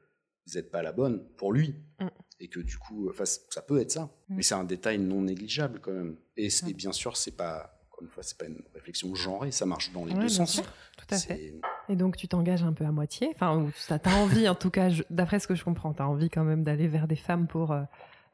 vous 0.47 0.55
n'êtes 0.55 0.71
pas 0.71 0.83
la 0.83 0.93
bonne 0.93 1.27
pour 1.37 1.53
lui. 1.53 1.75
Mm. 2.01 2.07
Et 2.41 2.49
que 2.49 2.61
du 2.61 2.77
coup, 2.79 3.09
enfin, 3.11 3.25
ça 3.25 3.63
peut 3.63 3.79
être 3.79 3.93
ça. 3.93 4.05
Mm. 4.29 4.37
Mais 4.37 4.43
c'est 4.43 4.55
un 4.55 4.65
détail 4.65 4.99
non 4.99 5.23
négligeable 5.23 5.81
quand 5.81 5.93
même. 5.93 6.17
Et, 6.37 6.49
Mm. 6.49 6.69
et 6.69 6.73
bien 6.75 6.93
sûr, 6.93 7.17
c'est 7.17 7.37
pas. 7.37 7.76
Encore 7.97 8.03
une 8.05 8.11
fois, 8.11 8.23
c'est 8.23 8.37
pas 8.37 8.45
une 8.47 8.61
réflexion 8.75 9.15
genrée, 9.15 9.51
ça 9.51 9.65
marche 9.65 9.91
dans 9.93 10.05
les 10.05 10.13
Ouais, 10.13 10.21
deux 10.21 10.29
sens. 10.29 10.53
sûr, 10.53 10.65
tout 10.99 11.07
à 11.15 11.17
fait. 11.19 11.55
Et 11.89 11.97
donc, 11.97 12.17
tu 12.17 12.29
t'engages 12.29 12.63
un 12.63 12.75
peu 12.75 12.85
à 12.85 12.93
moitié. 12.93 13.31
Enfin, 13.35 13.67
t'as 13.89 14.11
as 14.11 14.15
envie, 14.23 14.47
en 14.49 14.55
tout 14.55 14.71
cas, 14.71 14.91
d'après 15.09 15.39
ce 15.41 15.47
que 15.47 15.55
je 15.55 15.65
comprends, 15.65 15.95
tu 15.95 16.03
as 16.03 16.09
envie 16.09 16.29
quand 16.29 16.45
même 16.45 16.63
d'aller 16.63 16.89
vers 16.89 17.09
des 17.09 17.17
femmes 17.17 17.47
pour 17.47 17.73
euh, 17.73 17.83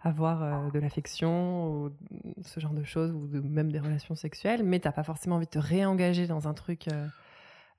avoir 0.01 0.43
euh, 0.43 0.71
de 0.73 0.81
l'affection, 0.81 1.71
ou 1.85 1.91
ce 2.45 2.59
genre 2.59 2.73
de 2.75 2.83
choses, 2.83 3.13
ou 3.13 3.29
de- 3.29 3.39
même 3.41 3.71
des 3.71 3.79
relations 3.79 4.17
sexuelles, 4.17 4.65
mais 4.65 4.81
t'as 4.81 4.91
pas 4.91 5.05
forcément 5.05 5.37
envie 5.37 5.47
de 5.47 5.51
te 5.51 5.59
réengager 5.61 6.27
dans 6.27 6.49
un 6.49 6.55
truc 6.55 6.89
euh, 6.89 7.07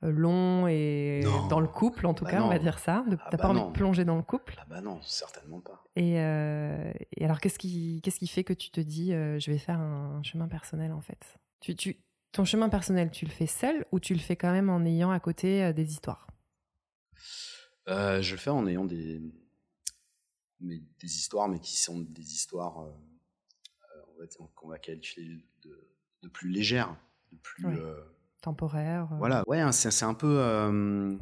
long 0.01 0.67
et 0.67 1.21
Non. 1.25 1.47
dans 1.47 1.59
le 1.59 1.67
couple, 1.67 2.05
en 2.07 2.13
tout 2.13 2.23
Bah 2.23 2.31
cas, 2.31 2.43
on 2.43 2.47
va 2.49 2.59
dire 2.59 2.79
ça. 2.79 3.03
Ah 3.09 3.09
T'as 3.29 3.37
bah 3.37 3.43
pas 3.43 3.49
envie 3.49 3.59
non. 3.59 3.67
de 3.67 3.73
plonger 3.73 4.05
dans 4.05 4.15
le 4.15 4.21
couple. 4.23 4.55
Ah 4.59 4.65
bah 4.69 4.79
non, 4.79 4.99
certainement 5.01 5.59
pas. 5.59 5.83
Et, 5.97 6.19
euh, 6.19 6.91
et 7.17 7.25
alors, 7.25 7.39
qu'est-ce 7.41 7.59
qui, 7.59 7.99
qu'est-ce 8.03 8.19
qui 8.19 8.27
fait 8.27 8.43
que 8.45 8.53
tu 8.53 8.69
te 8.71 8.79
dis, 8.81 9.13
euh, 9.13 9.37
je 9.39 9.51
vais 9.51 9.57
faire 9.57 9.79
un 9.79 10.21
chemin 10.23 10.47
personnel, 10.47 10.91
en 10.93 11.01
fait? 11.01 11.39
Tu, 11.63 11.75
tu, 11.75 11.97
Ton 12.33 12.45
chemin 12.45 12.69
personnel, 12.69 13.09
tu 13.09 13.25
le 13.25 13.31
fais 13.31 13.47
seul 13.47 13.85
ou 13.91 13.99
tu 13.99 14.13
le 14.13 14.19
fais 14.19 14.35
quand 14.35 14.51
même 14.51 14.69
en 14.69 14.83
ayant 14.85 15.11
à 15.11 15.19
côté 15.19 15.63
euh, 15.63 15.73
des 15.73 15.91
histoires? 15.91 16.27
Euh, 17.87 18.21
je 18.21 18.33
le 18.33 18.37
fais 18.37 18.49
en 18.49 18.67
ayant 18.67 18.85
des, 18.85 19.21
mais, 20.59 20.81
des 20.99 21.15
histoires, 21.15 21.47
mais 21.47 21.59
qui 21.59 21.77
sont 21.77 21.99
des 21.99 22.33
histoires, 22.33 22.81
euh, 22.81 22.91
euh, 24.21 24.47
qu'on 24.55 24.67
va 24.67 24.77
qualifier 24.77 25.45
de, 25.63 25.89
de 26.21 26.27
plus 26.27 26.49
légères, 26.49 26.95
de 27.31 27.37
plus. 27.37 27.65
Ouais. 27.65 27.79
Temporaires 28.41 29.07
voilà, 29.19 29.43
ouais, 29.47 29.61
hein, 29.61 29.71
c'est 29.71 30.03
un 30.03 30.13
peu. 30.13 31.17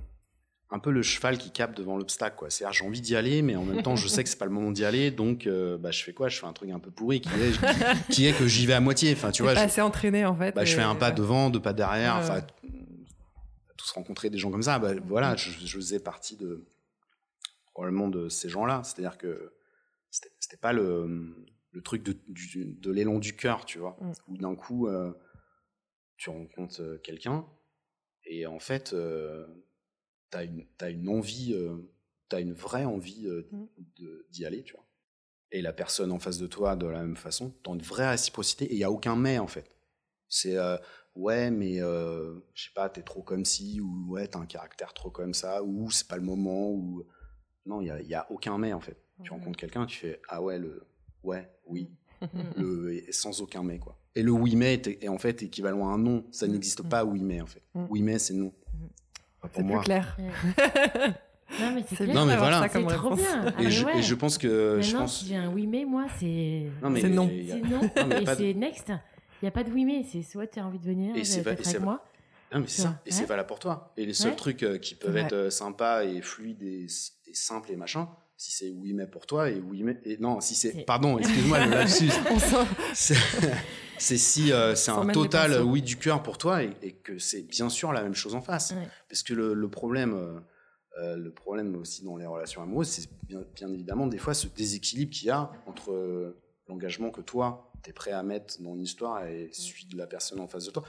Euh, 0.71 0.75
un 0.75 0.79
peu 0.79 0.91
le 0.91 1.01
cheval 1.01 1.37
qui 1.37 1.51
capte 1.51 1.77
devant 1.77 1.97
l'obstacle, 1.97 2.35
quoi. 2.37 2.49
C'est-à-dire, 2.49 2.73
j'ai 2.73 2.85
envie 2.85 3.01
d'y 3.01 3.15
aller, 3.15 3.41
mais 3.41 3.55
en 3.55 3.63
même 3.63 3.81
temps, 3.83 3.95
je 3.95 4.07
sais 4.07 4.23
que 4.23 4.29
c'est 4.29 4.37
pas 4.39 4.45
le 4.45 4.51
moment 4.51 4.71
d'y 4.71 4.85
aller, 4.85 5.11
donc, 5.11 5.47
euh, 5.47 5.77
bah, 5.77 5.91
je 5.91 6.03
fais 6.03 6.13
quoi? 6.13 6.29
Je 6.29 6.39
fais 6.39 6.45
un 6.45 6.53
truc 6.53 6.69
un 6.71 6.79
peu 6.79 6.91
pourri, 6.91 7.21
qui 7.21 7.29
est, 7.29 8.09
qui 8.11 8.25
est 8.27 8.37
que 8.37 8.47
j'y 8.47 8.65
vais 8.65 8.73
à 8.73 8.79
moitié. 8.79 9.13
Enfin, 9.13 9.31
tu 9.31 9.43
vois, 9.43 9.53
pas 9.53 9.59
je, 9.61 9.65
assez 9.65 9.81
entraîné, 9.81 10.25
en 10.25 10.35
fait. 10.35 10.53
bah, 10.53 10.65
je 10.65 10.75
fais 10.75 10.81
un 10.81 10.95
pas 10.95 11.11
devant, 11.11 11.49
deux 11.49 11.61
pas 11.61 11.73
derrière. 11.73 12.15
Enfin, 12.17 12.37
a 12.39 13.73
tous 13.77 13.91
rencontré 13.91 14.29
des 14.29 14.37
gens 14.37 14.51
comme 14.51 14.63
ça. 14.63 14.79
Bah, 14.79 14.93
voilà, 15.05 15.35
je, 15.35 15.49
je 15.51 15.75
faisais 15.75 15.99
partie 15.99 16.37
de 16.37 16.65
probablement 17.73 18.09
de 18.09 18.29
ces 18.29 18.49
gens-là. 18.49 18.81
C'est-à-dire 18.83 19.17
que 19.17 19.53
c'était 20.09 20.29
c'était 20.39 20.57
pas 20.57 20.73
le, 20.73 21.35
le 21.71 21.81
truc 21.81 22.03
de, 22.03 22.17
du- 22.27 22.65
de 22.79 22.91
l'élan 22.91 23.17
du 23.19 23.35
cœur, 23.35 23.65
tu 23.65 23.79
vois. 23.79 23.97
Mm. 24.01 24.11
Où 24.27 24.37
d'un 24.37 24.55
coup, 24.55 24.87
euh, 24.87 25.11
tu 26.17 26.29
rencontres 26.29 26.81
euh, 26.81 26.97
quelqu'un 27.03 27.45
et 28.25 28.45
en 28.45 28.59
fait, 28.59 28.93
t'as 30.31 30.43
une, 30.45 30.65
t'as 30.77 30.89
une 30.89 31.07
envie, 31.09 31.53
euh, 31.53 31.77
t'as 32.29 32.41
une 32.41 32.53
vraie 32.53 32.85
envie 32.85 33.27
euh, 33.27 33.47
Mm. 33.51 33.65
de- 33.99 34.25
d'y 34.31 34.45
aller, 34.45 34.63
tu 34.63 34.73
vois. 34.73 34.85
Et 35.51 35.61
la 35.61 35.73
personne 35.73 36.11
en 36.11 36.19
face 36.19 36.37
de 36.39 36.47
toi, 36.47 36.75
de 36.75 36.87
la 36.87 37.01
même 37.01 37.17
façon, 37.17 37.53
t'as 37.63 37.73
une 37.73 37.81
vraie 37.81 38.09
réciprocité 38.09 38.65
et 38.65 38.73
il 38.73 38.77
n'y 38.77 38.83
a 38.83 38.91
aucun 38.91 39.15
mais 39.15 39.37
en 39.37 39.47
fait. 39.47 39.69
C'est 40.29 40.57
euh, 40.57 40.77
ouais, 41.15 41.51
mais 41.51 41.79
je 41.79 42.39
sais 42.55 42.69
pas, 42.73 42.89
t'es 42.89 43.01
trop 43.03 43.21
comme 43.21 43.43
ci, 43.45 43.81
ou 43.81 44.11
ouais, 44.13 44.27
t'as 44.27 44.39
un 44.39 44.45
caractère 44.45 44.93
trop 44.93 45.11
comme 45.11 45.33
ça, 45.33 45.61
ou 45.61 45.91
c'est 45.91 46.07
pas 46.07 46.15
le 46.17 46.23
moment, 46.23 46.71
ou. 46.71 47.03
Non, 47.65 47.79
il 47.81 47.83
n'y 47.85 47.89
a, 47.91 48.01
il 48.01 48.07
y 48.07 48.15
a 48.15 48.25
aucun 48.31 48.57
mais 48.57 48.73
en 48.73 48.79
fait. 48.79 48.97
Tu 49.23 49.31
rencontres 49.31 49.59
quelqu'un, 49.59 49.85
tu 49.85 49.97
fais 49.99 50.19
ah 50.29 50.41
ouais 50.41 50.57
le 50.57 50.83
ouais 51.23 51.47
oui 51.67 51.91
Mm. 52.21 52.27
le 52.57 52.93
et 52.93 53.11
sans 53.11 53.41
aucun 53.41 53.63
mais 53.63 53.77
quoi. 53.79 53.97
Et 54.15 54.21
le 54.23 54.31
oui 54.31 54.55
mais 54.55 54.75
est, 54.75 55.03
est 55.03 55.07
en 55.09 55.17
fait 55.17 55.41
équivalent 55.43 55.89
à 55.89 55.93
un 55.93 55.97
non. 55.97 56.23
Ça 56.31 56.47
Mm. 56.47 56.51
n'existe 56.51 56.87
pas 56.87 57.03
oui 57.03 57.21
mais 57.23 57.41
en 57.41 57.45
fait. 57.47 57.63
Oui 57.89 58.01
mais 58.03 58.17
c'est 58.19 58.33
non. 58.35 58.53
C'est 59.43 59.49
Pour 59.49 59.63
plus 59.63 59.63
moi. 59.63 59.81
clair. 59.83 60.17
Non, 61.59 61.71
mais 61.75 61.83
c'est. 61.85 62.07
Non, 62.07 62.25
mais 62.25 62.37
voilà. 62.37 62.65
C'est 62.71 62.81
trop 62.87 63.13
bien. 63.13 63.45
Ah, 63.57 63.61
Et, 63.61 63.69
je, 63.69 63.85
ouais. 63.85 63.97
et 63.97 64.01
je 64.01 64.15
pense 64.15 64.37
que 64.37 64.79
je 64.81 64.95
pense. 64.95 65.19
si 65.19 65.27
j'ai 65.27 65.35
un 65.35 65.49
oui 65.51 65.67
mais, 65.67 65.83
moi, 65.83 66.05
c'est 66.17 66.67
Non, 66.81 66.89
mais 66.89 67.01
C'est 67.01 67.09
non. 67.09 67.29
c'est 67.29 67.59
non. 67.59 67.81
Et 68.21 68.23
pas 68.23 68.35
de- 68.35 68.39
c'est 68.41 68.53
next. 68.53 68.87
Il 68.87 68.93
n'y 69.45 69.47
a 69.49 69.51
pas 69.51 69.65
de 69.65 69.69
oui 69.69 69.83
mais. 69.83 70.05
C'est 70.09 70.21
soit 70.23 70.47
tu 70.47 70.59
as 70.61 70.65
envie 70.65 70.79
de 70.79 70.85
venir, 70.85 71.13
Et 71.13 71.25
c'est 71.25 71.45
euh, 71.45 71.51
avec 71.51 71.79
moi. 71.81 72.05
Non, 72.53 72.61
mais 72.61 72.67
c'est 72.67 72.83
ça. 72.83 73.01
Et 73.05 73.11
c'est 73.11 73.25
valable 73.25 73.47
pour 73.47 73.59
toi. 73.59 73.91
Et 73.97 74.05
les 74.05 74.13
seuls 74.13 74.29
Ouais. 74.31 74.35
trucs 74.37 74.63
euh, 74.63 74.77
qui 74.77 74.95
peuvent 74.95 75.13
Ouais. 75.13 75.21
être 75.23 75.33
euh, 75.33 75.49
sympas 75.49 76.05
et 76.05 76.21
fluides 76.21 76.63
et, 76.63 76.87
simples 77.33 77.71
et 77.73 77.75
machin, 77.75 78.07
si 78.37 78.53
c'est 78.53 78.69
oui 78.69 78.93
mais 78.93 79.05
pour 79.07 79.25
toi 79.25 79.49
et 79.49 79.59
oui 79.59 79.83
mais 79.83 79.97
et 80.05 80.17
non 80.19 80.39
si 80.39 80.55
c'est 80.55 80.71
C'est- 80.71 80.83
pardon 80.85 81.17
excuse-moi 81.17 81.65
le 81.65 81.71
lapsus 81.75 82.09
On 82.29 82.39
sent- 82.39 83.13
c'est 84.01 84.17
si 84.17 84.51
euh, 84.51 84.75
c'est 84.75 84.91
un 84.91 85.05
total 85.07 85.51
pinceaux. 85.51 85.63
oui 85.65 85.81
du 85.81 85.97
cœur 85.97 86.21
pour 86.23 86.37
toi 86.37 86.63
et, 86.63 86.75
et 86.81 86.91
que 86.93 87.17
c'est 87.19 87.41
bien 87.43 87.69
sûr 87.69 87.93
la 87.93 88.01
même 88.03 88.15
chose 88.15 88.35
en 88.35 88.41
face 88.41 88.71
Ouais. 88.71 88.87
parce 89.09 89.23
que 89.23 89.33
le, 89.33 89.53
le 89.53 89.69
problème 89.69 90.13
euh, 90.13 90.39
euh, 91.01 91.15
le 91.17 91.31
problème 91.31 91.75
aussi 91.75 92.03
dans 92.03 92.17
les 92.17 92.25
relations 92.25 92.61
amoureuses 92.61 92.89
c'est 92.89 93.09
bien, 93.27 93.43
bien 93.55 93.71
évidemment 93.71 94.07
des 94.07 94.17
fois 94.17 94.33
ce 94.33 94.47
déséquilibre 94.47 95.11
qu'il 95.11 95.27
y 95.27 95.31
a 95.31 95.51
entre 95.67 95.91
euh, 95.91 96.37
l'engagement 96.67 97.09
que 97.11 97.21
toi 97.21 97.71
tu 97.83 97.89
es 97.89 97.93
prêt 97.93 98.11
à 98.11 98.23
mettre 98.23 98.61
dans 98.61 98.75
une 98.75 98.81
histoire 98.81 99.25
et 99.25 99.49
celui 99.53 99.85
de 99.85 99.97
la 99.97 100.07
personne 100.07 100.39
en 100.39 100.47
face 100.47 100.65
de 100.65 100.71
toi 100.71 100.83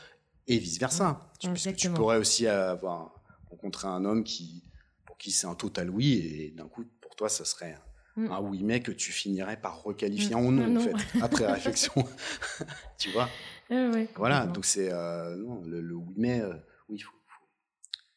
et 0.48 0.58
vice 0.58 0.78
versa 0.78 1.30
parce 1.40 1.64
que 1.64 1.70
tu 1.70 1.90
pourrais 1.90 2.18
aussi 2.18 2.46
avoir 2.48 3.14
rencontré 3.50 3.86
un 3.88 4.04
homme 4.04 4.24
qui 4.24 4.64
pour 5.06 5.16
qui 5.18 5.30
c'est 5.30 5.46
un 5.46 5.54
total 5.54 5.88
oui 5.90 6.14
et 6.18 6.50
d'un 6.50 6.66
coup 6.66 6.84
pour 7.00 7.14
toi 7.14 7.28
ça 7.28 7.44
serait 7.44 7.76
Mm. 8.16 8.30
un 8.30 8.40
oui 8.40 8.62
mais 8.62 8.80
que 8.80 8.92
tu 8.92 9.10
finirais 9.10 9.56
par 9.58 9.82
requalifier 9.82 10.34
Mm. 10.34 10.38
en 10.38 10.52
non, 10.52 10.62
Un 10.64 10.68
non. 10.68 10.80
en 10.80 10.84
fait 10.84 11.18
après 11.22 11.46
réflexion 11.50 11.92
tu 12.98 13.10
vois? 13.10 13.28
Ah 13.70 13.88
ouais, 13.90 14.08
voilà 14.16 14.46
donc 14.46 14.64
c'est 14.66 14.92
euh, 14.92 15.34
non 15.36 15.62
le, 15.64 15.80
le 15.80 15.94
oui 15.94 16.14
mais 16.16 16.40
euh, 16.40 16.52
oui 16.90 16.98
faut, 16.98 17.12
faut 17.26 17.46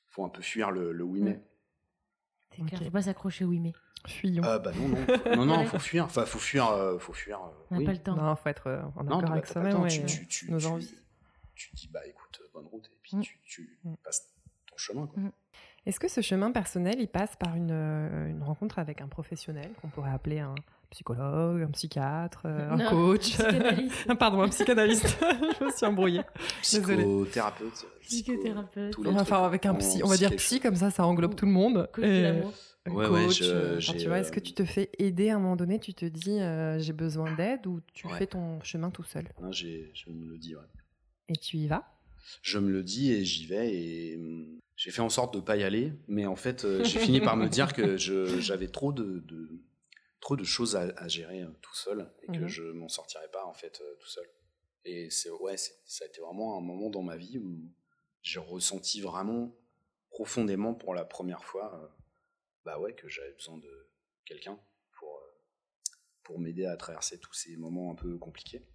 faut 0.09 0.25
un 0.25 0.29
peu 0.29 0.41
fuir 0.41 0.71
le, 0.71 0.91
le 0.91 1.03
oui 1.03 1.21
mais 1.21 1.41
C'est 2.51 2.61
clair, 2.65 2.79
Ok. 2.81 2.85
faut 2.87 2.91
pas 2.91 3.01
s'accrocher 3.03 3.45
au 3.45 3.49
oui 3.49 3.59
mais. 3.59 3.73
Fuyons. 4.07 4.43
Euh, 4.43 4.59
bah 4.59 4.71
non 4.75 4.87
non 4.89 5.05
non 5.37 5.45
non 5.45 5.57
Ouais. 5.59 5.65
faut 5.65 5.79
fuir 5.79 6.05
enfin 6.05 6.25
faut 6.25 6.39
fuir 6.39 6.69
euh, 6.71 6.99
faut 6.99 7.13
fuir 7.13 7.39
euh, 7.41 7.49
On 7.71 7.75
n'a 7.75 7.79
oui. 7.79 7.85
pas 7.85 7.93
le 7.93 7.97
temps. 7.99 8.15
Non, 8.15 8.35
faut 8.35 8.49
être 8.49 8.67
en 8.97 9.03
non 9.03 9.19
accord 9.19 9.31
avec 9.31 9.47
soi-même 9.47 9.85
et 9.87 9.89
tu, 9.89 10.05
tu, 10.05 10.27
tu, 10.27 10.51
nos 10.51 10.59
tu- 10.59 10.65
envies. 10.67 10.93
tu 11.55 11.73
dis 11.73 11.87
bah 11.87 12.05
écoute 12.05 12.41
bonne 12.53 12.65
route 12.67 12.85
et 12.93 12.99
puis 13.01 13.15
Mm. 13.17 13.21
tu, 13.21 13.39
tu 13.45 13.79
Mm. 13.85 13.95
passes 14.03 14.27
ton 14.69 14.77
chemin 14.77 15.07
quoi. 15.07 15.23
Mm. 15.23 15.31
Est-ce 15.85 15.99
que 15.99 16.07
ce 16.07 16.21
chemin 16.21 16.51
personnel, 16.51 16.95
il 16.99 17.07
passe 17.07 17.35
par 17.35 17.55
une, 17.55 17.69
euh, 17.71 18.27
une 18.29 18.41
rencontre 18.41 18.79
avec 18.79 19.01
un 19.01 19.07
professionnel 19.07 19.69
qu'on 19.81 19.87
pourrait 19.89 20.11
appeler 20.11 20.39
un 20.39 20.55
psychologue, 20.89 21.61
un 21.61 21.71
psychiatre, 21.71 22.43
euh, 22.45 22.71
un 22.71 22.77
Non, 22.77 22.89
coach 22.89 23.21
psychanalyste. 23.21 24.13
Pardon, 24.19 24.41
un 24.41 24.49
psychanalyste. 24.49 25.17
Je 25.59 25.63
me 25.65 25.71
suis 25.71 25.85
embrouillée. 25.85 26.21
Psychothérapeute 26.61 27.67
euh, 27.85 27.99
psycho- 28.01 28.33
Psychothérapeute. 28.33 28.95
Enfin, 29.07 29.43
avec 29.45 29.65
un 29.65 29.75
psy, 29.75 30.01
on 30.03 30.07
va 30.07 30.17
dire 30.17 30.31
psy, 30.35 30.59
comme 30.59 30.75
ça, 30.75 30.89
ça 30.91 31.05
englobe 31.05 31.35
tout 31.35 31.45
le 31.45 31.51
monde. 31.51 31.87
Coach 31.93 32.03
Et- 32.05 32.25
un 32.87 32.91
Ouais, 32.91 33.07
coach, 33.07 33.39
je- 33.41 33.45
euh, 33.51 33.77
enfin, 33.79 33.93
tu 33.97 34.07
vois, 34.07 34.19
est-ce 34.19 34.31
que 34.31 34.39
tu 34.39 34.53
te 34.53 34.63
fais 34.63 34.91
aider 34.99 35.29
à 35.31 35.37
un 35.37 35.39
moment 35.39 35.55
donné 35.55 35.79
Tu 35.79 35.95
te 35.95 36.05
dis, 36.05 36.39
euh, 36.39 36.77
j'ai 36.77 36.93
besoin 36.93 37.33
d'aide 37.33 37.65
ou 37.65 37.81
tu 37.93 38.05
Ouais. 38.05 38.13
fais 38.19 38.27
ton 38.27 38.61
chemin 38.61 38.91
tout 38.91 39.01
seul? 39.03 39.25
Non, 39.41 39.51
j'ai- 39.51 39.89
je 39.95 40.11
me 40.11 40.27
le 40.29 40.37
dis 40.37 40.55
ouais. 40.55 40.61
Et 41.29 41.33
tu 41.35 41.57
y 41.57 41.65
vas? 41.67 41.83
Je 42.43 42.59
me 42.59 42.69
le 42.71 42.83
dis 42.83 43.11
et 43.11 43.25
j'y 43.25 43.47
vais 43.47 43.73
et 43.73 44.17
hum, 44.17 44.59
j'ai 44.75 44.91
fait 44.91 45.01
en 45.01 45.09
sorte 45.09 45.33
de 45.35 45.39
pas 45.39 45.55
y 45.57 45.63
aller 45.63 45.93
mais 46.07 46.25
en 46.25 46.35
fait 46.35 46.65
euh, 46.65 46.83
j'ai 46.83 46.99
fini 46.99 47.21
par 47.21 47.37
me 47.37 47.47
dire 47.49 47.73
que 47.73 47.97
j'avais 47.97 48.67
trop 48.67 48.91
de, 48.91 49.19
de- 49.19 49.61
trop 50.21 50.35
de 50.35 50.43
choses 50.43 50.75
à, 50.75 50.81
à 50.97 51.07
gérer 51.07 51.43
euh, 51.43 51.51
tout 51.61 51.75
seul 51.75 52.11
et 52.23 52.27
que 52.27 52.41
Mhm. 52.41 52.49
je 52.49 52.63
m'en 52.63 52.89
sortirais 52.89 53.29
pas 53.31 53.45
en 53.45 53.53
fait 53.53 53.79
euh, 53.81 53.95
tout 53.99 54.07
seul. 54.07 54.25
Et 54.83 55.09
c'est 55.09 55.29
ouais 55.29 55.57
ça 55.57 56.05
a 56.05 56.07
été 56.07 56.21
vraiment 56.21 56.57
un 56.57 56.61
moment 56.61 56.89
dans 56.89 57.03
ma 57.03 57.15
vie 57.17 57.37
où 57.37 57.59
j'ai 58.21 58.39
ressenti 58.39 59.01
vraiment 59.01 59.55
profondément 60.09 60.73
pour 60.73 60.93
la 60.95 61.05
première 61.05 61.43
fois 61.43 61.95
bah 62.65 62.79
ouais 62.79 62.93
que 62.93 63.07
j'avais 63.07 63.33
besoin 63.33 63.57
de 63.57 63.89
quelqu'un 64.25 64.59
pour 64.97 65.21
pour 66.23 66.39
m'aider 66.39 66.65
à 66.65 66.75
traverser 66.77 67.19
tous 67.19 67.33
ces 67.33 67.55
moments 67.57 67.91
un 67.91 67.95
peu 67.95 68.17
compliqués. 68.17 68.65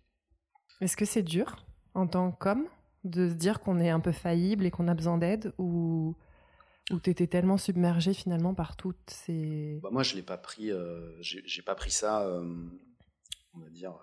Est-ce 0.81 0.96
que 0.96 1.05
c'est 1.05 1.22
dur 1.22 1.64
en 1.94 2.07
tant 2.07 2.33
qu'homme? 2.33 2.68
De 3.04 3.28
se 3.28 3.34
dire 3.34 3.60
qu'on 3.60 3.80
est 3.80 3.90
un 3.90 4.00
peu 4.00 4.12
faillible 4.12 4.64
et 4.66 4.70
qu'on 4.70 4.88
a 4.88 4.94
besoin 4.94 5.16
d'aide 5.18 5.52
ou, 5.58 6.14
ou 6.90 6.98
t'étais 7.00 7.26
tellement 7.26 7.56
submergé 7.56 8.12
finalement 8.14 8.54
par 8.54 8.76
toutes 8.76 9.08
ces... 9.10 9.78
Bah, 9.82 9.88
moi, 9.92 10.02
je 10.02 10.14
l'ai 10.16 10.22
pas 10.22 10.36
pris. 10.38 10.70
euh, 10.70 11.16
j'ai 11.20 11.62
pas 11.62 11.74
pris 11.74 11.90
ça. 11.90 12.26
euh, 12.26 12.44
on 13.54 13.60
va 13.60 13.70
dire. 13.70 13.94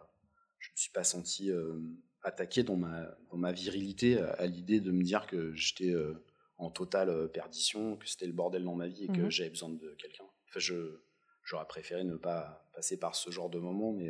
Je 0.59 0.71
me 0.71 0.75
suis 0.77 0.91
pas 0.91 1.03
senti 1.03 1.51
euh, 1.51 1.79
attaqué 2.23 2.63
dans 2.63 2.75
ma 2.75 3.05
dans 3.31 3.37
ma 3.37 3.51
virilité 3.51 4.19
à, 4.19 4.31
à 4.33 4.45
l'idée 4.47 4.81
de 4.81 4.91
me 4.91 5.03
dire 5.03 5.27
que 5.27 5.53
j'étais 5.53 5.91
euh, 5.91 6.25
en 6.57 6.71
totale 6.71 7.29
perdition, 7.31 7.95
que 7.97 8.07
c'était 8.07 8.25
le 8.25 8.33
bordel 8.33 8.63
dans 8.63 8.75
ma 8.75 8.87
vie 8.87 9.03
et 9.05 9.07
que 9.07 9.21
Mhm. 9.21 9.29
j'avais 9.29 9.49
besoin 9.51 9.69
de 9.69 9.95
quelqu'un. 9.99 10.23
Enfin, 10.49 10.59
je 10.59 10.99
j'aurais 11.43 11.67
préféré 11.67 12.03
ne 12.03 12.15
pas 12.17 12.67
passer 12.73 12.97
par 12.99 13.13
ce 13.15 13.29
genre 13.31 13.49
de 13.49 13.59
moment, 13.59 13.93
mais 13.93 14.09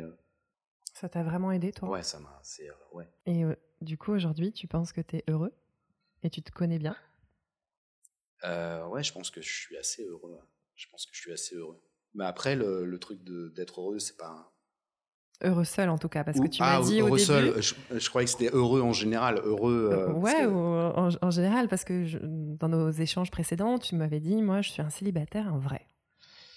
Ça 0.94 1.08
t'a 1.08 1.22
vraiment 1.22 1.52
aidé 1.52 1.70
toi? 1.72 1.90
Ouais, 1.90 2.02
ça 2.02 2.18
m'a. 2.18 2.40
C'est 2.42 2.68
euh, 2.68 2.74
ouais. 2.92 3.08
Et 3.26 3.44
euh, 3.44 3.54
du 3.80 3.96
coup 3.98 4.12
aujourd'hui 4.12 4.52
tu 4.52 4.66
penses 4.66 4.92
que 4.92 5.00
t'es 5.00 5.24
heureux 5.28 5.52
et 6.22 6.30
tu 6.30 6.42
te 6.42 6.50
connais 6.50 6.78
bien? 6.78 6.96
Euh, 8.44 8.86
ouais, 8.86 9.02
je 9.02 9.12
pense 9.12 9.30
que 9.30 9.40
je 9.40 9.48
suis 9.52 9.76
assez 9.76 10.04
heureux. 10.04 10.38
Je 10.76 10.86
pense 10.90 11.06
que 11.06 11.14
je 11.14 11.20
suis 11.20 11.32
assez 11.32 11.56
heureux. 11.56 11.80
Mais 12.14 12.24
après, 12.24 12.54
le, 12.56 12.84
le 12.84 12.98
truc 12.98 13.18
d'être 13.24 13.80
heureux, 13.80 13.98
c'est 13.98 14.16
pas. 14.16 14.28
un- 14.28 14.46
Heureux 15.40 15.64
seul 15.64 15.88
en 15.88 15.98
tout 15.98 16.08
cas, 16.08 16.24
parce 16.24 16.40
que 16.40 16.48
tu 16.48 16.60
ah, 16.62 16.80
m'as 16.80 16.86
dit 16.86 17.00
au 17.00 17.06
heureux 17.06 17.16
début... 17.16 17.26
seul. 17.26 17.62
Je, 17.62 17.74
je 17.98 18.08
croyais 18.08 18.24
que 18.26 18.30
c'était 18.32 18.50
heureux 18.52 18.80
en 18.80 18.92
général. 18.92 19.40
Heureux. 19.44 19.90
euh, 19.92 20.06
parce 20.06 20.34
ouais, 20.34 20.42
que- 20.44 20.48
en, 20.48 21.08
en 21.22 21.30
général, 21.30 21.68
parce 21.68 21.84
que 21.84 22.04
je- 22.06 22.18
dans 22.20 22.68
nos 22.68 22.90
échanges 22.90 23.30
précédents, 23.30 23.78
tu 23.78 23.94
m'avais 23.94 24.18
dit, 24.18 24.42
moi, 24.42 24.62
je 24.62 24.70
suis 24.70 24.82
un 24.82 24.90
célibataire, 24.90 25.46
un 25.46 25.58
vrai. 25.58 25.86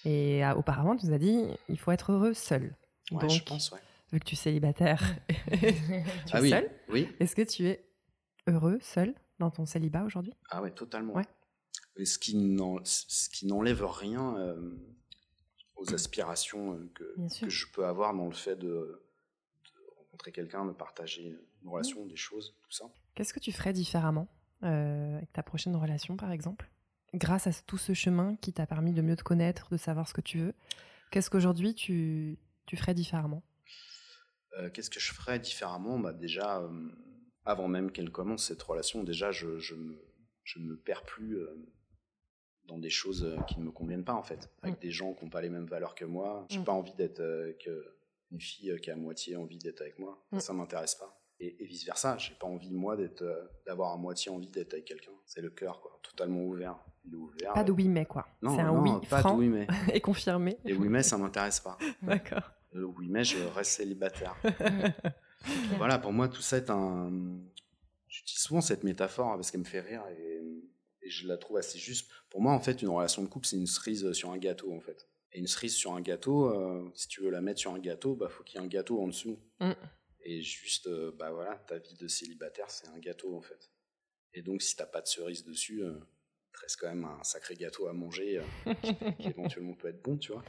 Et 0.04 0.42
ah, 0.42 0.56
auparavant, 0.56 0.96
tu 0.96 1.06
nous 1.06 1.12
as 1.12 1.18
dit, 1.18 1.44
il 1.68 1.78
faut 1.78 1.92
être 1.92 2.10
heureux 2.10 2.34
seul. 2.34 2.74
Ouais, 3.12 3.20
Donc, 3.20 3.30
je 3.30 3.42
pense, 3.44 3.70
ouais. 3.70 3.78
vu 4.12 4.18
que 4.18 4.24
tu 4.24 4.34
es 4.34 4.38
célibataire, 4.38 5.00
tu 5.28 5.64
es 5.64 5.74
Ah 6.32 6.40
seul, 6.40 6.42
oui. 6.42 6.71
Est-ce 7.20 7.36
que 7.36 7.42
tu 7.42 7.66
es 7.66 7.86
heureux 8.46 8.78
seul 8.80 9.14
dans 9.38 9.50
ton 9.50 9.66
célibat 9.66 10.04
aujourd'hui? 10.04 10.34
Ah 10.50 10.62
ouais, 10.62 10.70
totalement. 10.70 11.14
Ouais. 11.14 11.26
Et 11.96 12.04
ce 12.04 12.18
qui 12.18 12.36
n'enlève 12.36 13.84
rien 13.84 14.36
euh, 14.38 14.76
aux 15.76 15.94
aspirations 15.94 16.74
euh, 16.74 16.90
que, 16.94 17.48
je 17.48 17.66
peux 17.72 17.84
avoir 17.84 18.14
dans 18.14 18.26
le 18.26 18.32
fait 18.32 18.56
de, 18.56 18.66
de 18.66 19.00
rencontrer 19.98 20.32
quelqu'un, 20.32 20.64
de 20.64 20.72
partager 20.72 21.38
une 21.62 21.68
relation, 21.68 22.06
des 22.06 22.16
choses, 22.16 22.54
tout 22.62 22.72
ça. 22.72 22.86
Qu'est-ce 23.14 23.34
que 23.34 23.40
tu 23.40 23.52
ferais 23.52 23.72
différemment 23.72 24.28
euh, 24.62 25.16
avec 25.16 25.32
ta 25.32 25.42
prochaine 25.42 25.76
relation, 25.76 26.16
par 26.16 26.32
exemple? 26.32 26.70
Grâce 27.14 27.46
à 27.46 27.52
tout 27.66 27.78
ce 27.78 27.92
chemin 27.92 28.36
qui 28.36 28.52
t'a 28.54 28.66
permis 28.66 28.92
de 28.92 29.02
mieux 29.02 29.16
te 29.16 29.22
connaître, 29.22 29.68
de 29.70 29.76
savoir 29.76 30.08
ce 30.08 30.14
que 30.14 30.22
tu 30.22 30.38
veux, 30.38 30.54
qu'est-ce 31.10 31.28
qu'aujourd'hui 31.28 31.74
tu, 31.74 32.38
tu 32.64 32.76
ferais 32.76 32.94
différemment? 32.94 33.42
Euh, 34.58 34.70
Qu'est-ce 34.70 34.90
que 34.90 35.00
je 35.00 35.12
ferais 35.12 35.38
différemment? 35.38 35.98
Bah 35.98 36.12
Déjà, 36.12 36.60
euh, 36.60 36.88
avant 37.44 37.68
même 37.68 37.90
qu'elle 37.90 38.10
commence 38.10 38.44
cette 38.46 38.62
relation, 38.62 39.02
déjà, 39.04 39.32
je, 39.32 39.58
je, 39.58 39.74
me, 39.74 39.96
je 40.44 40.58
ne 40.58 40.64
me 40.66 40.76
perds 40.76 41.02
plus 41.04 41.38
euh, 41.38 41.54
dans 42.66 42.78
des 42.78 42.90
choses 42.90 43.36
qui 43.48 43.58
ne 43.58 43.64
me 43.64 43.70
conviennent 43.72 44.04
pas, 44.04 44.14
en 44.14 44.22
fait. 44.22 44.50
Avec 44.62 44.76
Mm. 44.76 44.80
des 44.80 44.90
gens 44.90 45.14
qui 45.14 45.24
n'ont 45.24 45.30
pas 45.30 45.40
les 45.42 45.50
mêmes 45.50 45.66
valeurs 45.66 45.94
que 45.94 46.04
moi. 46.04 46.46
J'ai 46.50 46.58
Mm. 46.60 46.64
pas 46.64 46.72
envie 46.72 46.94
d'être 46.94 47.22
une 48.30 48.40
fille 48.40 48.74
qui 48.80 48.90
a 48.90 48.94
à 48.94 48.96
moitié 48.96 49.36
envie 49.36 49.58
d'être 49.58 49.80
avec 49.80 49.98
moi. 49.98 50.22
Mm. 50.32 50.40
Ça 50.40 50.52
m'intéresse 50.52 50.94
pas. 50.94 51.18
Et, 51.40 51.60
et 51.62 51.66
vice 51.66 51.84
versa, 51.84 52.16
j'ai 52.18 52.34
pas 52.34 52.46
envie 52.46 52.72
moi 52.72 52.96
d'être, 52.96 53.24
d'avoir 53.66 53.92
à 53.92 53.96
moitié 53.96 54.30
envie 54.30 54.46
d'être 54.48 54.74
avec 54.74 54.84
quelqu'un. 54.84 55.10
C'est 55.26 55.40
le 55.40 55.50
cœur, 55.50 55.80
quoi, 55.80 55.98
totalement 56.02 56.42
ouvert. 56.44 56.78
Il 57.04 57.14
est 57.14 57.16
ouvert. 57.16 57.52
Pas 57.54 57.64
de 57.64 57.72
oui 57.72 57.88
mais 57.88 58.06
quoi. 58.06 58.28
Non, 58.42 58.54
C'est 58.54 58.60
un 58.62 58.72
non, 58.72 58.80
oui 59.00 59.06
pas 59.10 59.18
franc 59.20 59.34
de 59.34 59.38
oui 59.40 59.48
mais. 59.48 59.66
et 59.92 60.00
confirmé. 60.00 60.56
Et 60.64 60.72
oui 60.72 60.88
mais 60.88 61.02
ça 61.02 61.18
m'intéresse 61.18 61.58
pas. 61.58 61.76
D'accord. 62.02 62.48
Le 62.72 62.86
oui 62.86 63.08
mais 63.08 63.24
je 63.24 63.38
reste 63.38 63.72
célibataire. 63.72 64.36
Voilà, 65.76 65.98
pour 65.98 66.12
moi, 66.12 66.28
tout 66.28 66.42
ça 66.42 66.58
est 66.58 66.70
un. 66.70 67.10
J'utilise 68.08 68.42
souvent 68.42 68.60
cette 68.60 68.84
métaphore 68.84 69.32
hein, 69.32 69.34
parce 69.36 69.50
qu'elle 69.50 69.60
me 69.60 69.66
fait 69.66 69.80
rire 69.80 70.04
et, 70.16 70.40
et 71.02 71.10
je 71.10 71.26
la 71.26 71.36
trouve 71.36 71.56
assez 71.56 71.78
juste. 71.78 72.10
Pour 72.30 72.40
moi, 72.40 72.52
en 72.52 72.60
fait, 72.60 72.82
une 72.82 72.88
relation 72.88 73.22
de 73.22 73.28
couple, 73.28 73.46
c'est 73.46 73.56
une 73.56 73.66
cerise 73.66 74.12
sur 74.12 74.30
un 74.30 74.38
gâteau, 74.38 74.72
en 74.72 74.80
fait. 74.80 75.08
Et 75.32 75.38
une 75.38 75.46
cerise 75.46 75.74
sur 75.74 75.94
un 75.94 76.00
gâteau, 76.00 76.50
euh, 76.50 76.90
si 76.94 77.08
tu 77.08 77.22
veux 77.22 77.30
la 77.30 77.40
mettre 77.40 77.58
sur 77.58 77.72
un 77.72 77.78
gâteau, 77.78 78.14
bah 78.14 78.28
faut 78.28 78.44
qu'il 78.44 78.60
y 78.60 78.62
ait 78.62 78.66
un 78.66 78.68
gâteau 78.68 79.02
en 79.02 79.08
dessous. 79.08 79.38
Mm. 79.60 79.72
Et 80.24 80.42
juste, 80.42 80.86
euh, 80.86 81.10
bah 81.18 81.32
voilà, 81.32 81.56
ta 81.56 81.78
vie 81.78 81.94
de 81.94 82.06
célibataire, 82.06 82.70
c'est 82.70 82.88
un 82.88 82.98
gâteau, 82.98 83.34
en 83.34 83.40
fait. 83.40 83.70
Et 84.34 84.42
donc, 84.42 84.62
si 84.62 84.76
t'as 84.76 84.86
pas 84.86 85.00
de 85.00 85.06
cerise 85.06 85.44
dessus, 85.44 85.82
euh, 85.82 85.94
il 85.98 86.52
te 86.52 86.60
reste 86.60 86.76
quand 86.78 86.88
même 86.88 87.04
un 87.04 87.22
sacré 87.24 87.54
gâteau 87.54 87.88
à 87.88 87.92
manger 87.92 88.38
euh, 88.38 88.74
qui, 88.74 88.94
qui 88.94 89.28
éventuellement 89.28 89.74
peut 89.74 89.88
être 89.88 90.02
bon, 90.02 90.18
tu 90.18 90.32
vois. 90.32 90.44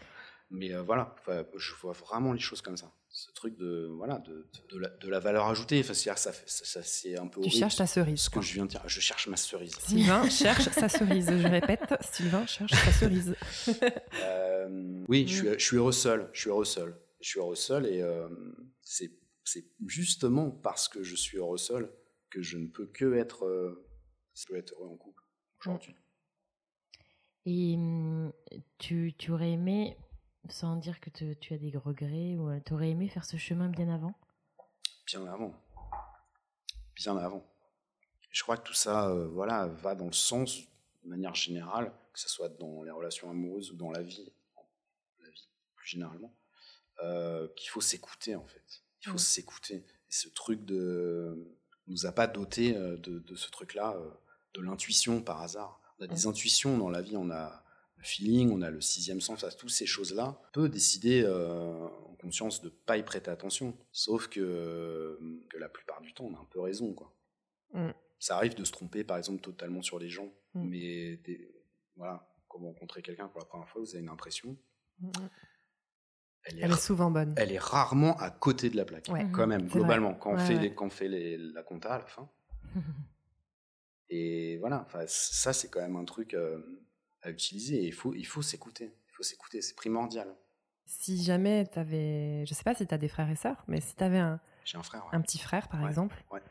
Mais 0.50 0.74
euh, 0.74 0.82
voilà, 0.84 1.16
je 1.58 1.74
vois 1.82 1.94
vraiment 1.94 2.32
les 2.34 2.40
choses 2.40 2.62
comme 2.62 2.78
ça. 2.78 2.92
Ce 3.10 3.32
truc 3.32 3.56
de 3.58 3.88
voilà 3.96 4.18
de, 4.20 4.48
de, 4.70 4.78
la, 4.78 4.90
de 4.90 5.08
la 5.10 5.20
valeur 5.20 5.46
ajoutée. 5.48 5.80
Enfin, 5.80 5.94
ça, 5.94 6.16
ça, 6.16 6.32
ça, 6.46 6.84
c'est 6.84 7.18
un 7.18 7.28
peu 7.28 7.42
Tu 7.42 7.48
horrible, 7.48 7.56
cherches 7.56 7.76
ta 7.76 7.88
cerise. 7.88 8.22
ce 8.22 8.30
que 8.30 8.42
je 8.42 8.54
viens 8.54 8.66
de 8.66 8.70
dire. 8.70 8.82
Je 8.88 9.00
cherche 9.00 9.28
ma 9.28 9.38
cerise. 9.38 9.76
Sylvain 9.80 10.30
cherche 10.30 10.70
sa 10.70 10.90
cerise. 10.90 11.28
Je 11.28 11.48
répète, 11.48 11.94
Sylvain 12.02 12.46
cherche 12.46 12.72
sa 12.74 12.92
cerise. 12.92 13.36
Euh, 14.22 15.04
oui, 15.08 15.26
je 15.28 15.36
suis, 15.36 15.48
je 15.60 15.64
suis 15.64 15.78
heureux 15.78 15.92
seul. 15.92 16.30
Je 16.34 16.40
suis 16.42 16.50
heureux 16.50 16.66
seul. 16.66 16.96
Je 17.22 17.30
suis 17.30 17.40
heureux 17.40 17.56
seul 17.56 17.86
et 17.86 18.02
euh, 18.02 18.28
c'est 18.82 19.12
justement 19.86 20.50
parce 20.52 20.88
que 20.88 21.04
je 21.04 21.16
suis 21.16 21.38
heureux 21.38 21.58
seul 21.58 21.92
que 22.30 22.42
je 22.42 22.58
ne 22.58 22.68
peux 22.68 22.88
que 22.88 23.14
être, 23.16 23.46
euh, 23.46 23.86
je 24.34 24.46
peux 24.48 24.56
être 24.58 24.74
heureux 24.74 24.90
en 24.90 24.98
couple 24.98 25.24
aujourd'hui. 25.60 25.96
Et 27.46 27.76
hum, 27.76 28.32
tu, 28.78 29.14
tu 29.18 29.32
aurais 29.32 29.52
aimé, 29.52 29.98
sans 30.50 30.76
dire 30.76 31.00
que 31.00 31.10
te- 31.10 31.34
tu 31.34 31.54
as 31.54 31.58
des 31.58 31.76
regrets, 31.78 32.36
ou 32.36 32.50
tu 32.66 32.74
aurais 32.74 32.90
aimé 32.90 33.08
faire 33.10 33.26
ce 33.26 33.38
chemin 33.38 33.70
bien 33.70 33.90
avant? 33.94 34.14
Bien 35.08 35.26
avant. 35.26 35.54
Bien 36.96 37.18
avant. 37.18 37.46
Je 38.30 38.42
crois 38.44 38.58
que 38.58 38.68
tout 38.68 38.74
ça, 38.74 39.10
euh, 39.10 39.28
voilà, 39.28 39.68
va 39.68 39.96
dans 39.96 40.06
le 40.08 40.12
sens, 40.14 40.62
de 41.04 41.10
manière 41.10 41.36
générale, 41.36 41.92
que 42.14 42.20
ce 42.20 42.30
soit 42.30 42.50
dans 42.50 42.84
les 42.84 42.92
relations 42.92 43.30
amoureuses 43.30 43.72
ou 43.72 43.76
dans 43.76 43.92
la 43.92 44.02
vie, 44.02 44.32
la 45.22 45.30
vie 45.30 45.48
plus 45.76 45.88
généralement, 45.88 46.34
euh, 47.04 47.48
qu'il 47.56 47.70
faut 47.70 47.82
s'écouter 47.82 48.36
en 48.36 48.46
fait. 48.46 48.84
Il 49.06 49.10
faut 49.10 49.18
s'écouter. 49.18 49.76
Et 50.10 50.12
ce 50.14 50.30
truc 50.30 50.64
de 50.66 51.36
on 51.88 51.92
nous 51.92 52.06
a 52.06 52.12
pas 52.14 52.28
doté 52.28 52.76
euh, 52.78 52.96
de, 52.98 53.20
de 53.20 53.36
ce 53.36 53.50
truc-là, 53.52 53.94
euh, 53.98 54.10
de 54.54 54.62
l'intuition 54.62 55.22
par 55.22 55.42
hasard. 55.42 55.80
On 56.00 56.06
a 56.06 56.08
des 56.08 56.26
intuitions 56.28 56.78
dans 56.78 56.90
la 56.90 57.02
vie, 57.02 57.18
on 57.18 57.30
a 57.30 57.64
feeling, 58.04 58.52
on 58.52 58.62
a 58.62 58.70
le 58.70 58.82
sixième 58.82 59.22
sens, 59.22 59.44
à 59.44 59.52
toutes 59.52 59.70
ces 59.72 59.86
choses-là. 59.86 60.40
On 60.50 60.52
peut 60.52 60.70
décider 60.70 61.24
euh, 61.26 61.86
en 61.88 62.16
conscience 62.16 62.62
de 62.62 62.70
pas 62.70 62.98
y 62.98 63.04
prêter 63.04 63.32
attention. 63.32 63.76
Sauf 63.92 64.28
que, 64.28 65.20
que 65.50 65.58
la 65.58 65.70
plupart 65.70 66.02
du 66.02 66.14
temps, 66.14 66.26
on 66.26 66.36
a 66.36 66.40
un 66.40 66.48
peu 66.52 66.60
raison, 66.62 66.94
quoi. 66.94 67.14
Mm. 67.74 67.90
Ça 68.20 68.38
arrive 68.38 68.56
de 68.56 68.64
se 68.64 68.72
tromper, 68.72 69.04
par 69.04 69.18
exemple, 69.18 69.42
totalement 69.42 69.82
sur 69.82 70.00
les 70.00 70.10
gens. 70.10 70.32
Mm. 70.54 70.68
Mais 70.70 71.20
voilà, 71.96 72.28
quand 72.48 72.60
vous 72.60 72.68
rencontrez 72.68 73.02
quelqu'un 73.02 73.28
pour 73.28 73.40
la 73.40 73.46
première 73.46 73.68
fois, 73.68 73.82
vous 73.82 73.90
avez 73.96 74.00
une 74.04 74.10
impression. 74.10 74.56
Elle 76.46 76.60
est, 76.60 76.62
Elle 76.64 76.72
est 76.72 76.78
souvent 76.82 77.10
bonne. 77.10 77.34
elle 77.38 77.52
est 77.52 77.60
rarement 77.60 78.16
à 78.18 78.30
côté 78.30 78.70
de 78.70 78.76
la 78.78 78.86
plaque, 78.86 79.08
Ouais. 79.10 79.26
quand 79.34 79.48
même, 79.48 79.68
globalement, 79.68 80.14
quand 80.14 80.34
on 80.34 80.38
fait, 80.38 80.56
ouais. 80.56 80.62
les- 80.62 80.76
quand 80.76 80.88
on 80.88 80.90
fait 80.90 81.08
les- 81.08 81.38
la 81.38 81.64
compta 81.64 81.94
à 81.96 82.00
la 82.00 82.06
fin. 82.06 82.30
Et 84.10 84.58
voilà, 84.58 84.86
ça, 85.08 85.54
c'est 85.54 85.70
quand 85.70 85.80
même 85.82 85.96
un 85.96 86.06
truc 86.06 86.34
euh, 86.34 86.60
à 87.24 87.30
utiliser. 87.32 87.84
Et 87.84 87.88
il 87.88 87.94
faut, 87.94 88.14
il 88.14 88.26
faut 88.26 88.42
s'écouter. 88.42 88.94
Il 89.10 89.16
faut 89.16 89.24
s'écouter, 89.24 89.62
c'est 89.62 89.76
primordial. 89.76 90.28
Si 90.86 91.24
jamais 91.24 91.68
tu 91.72 91.80
avais, 91.80 92.46
je 92.46 92.54
sais 92.54 92.64
pas 92.64 92.76
si 92.76 92.86
tu 92.86 92.94
as 92.94 92.98
des 92.98 93.08
frères 93.08 93.30
et 93.30 93.36
sœurs, 93.36 93.64
mais 93.68 93.80
si 93.82 93.96
tu 93.96 94.04
avais 94.04 94.20
un, 94.20 94.40
J'ai 94.66 94.78
un 94.78 94.84
frère. 94.84 95.04
ouais. 95.06 95.16
un 95.18 95.22
petit 95.22 95.40
frère 95.40 95.68
par 95.70 95.82
Ouais, 95.82 95.88
exemple, 95.88 96.22
ouais. 96.32 96.42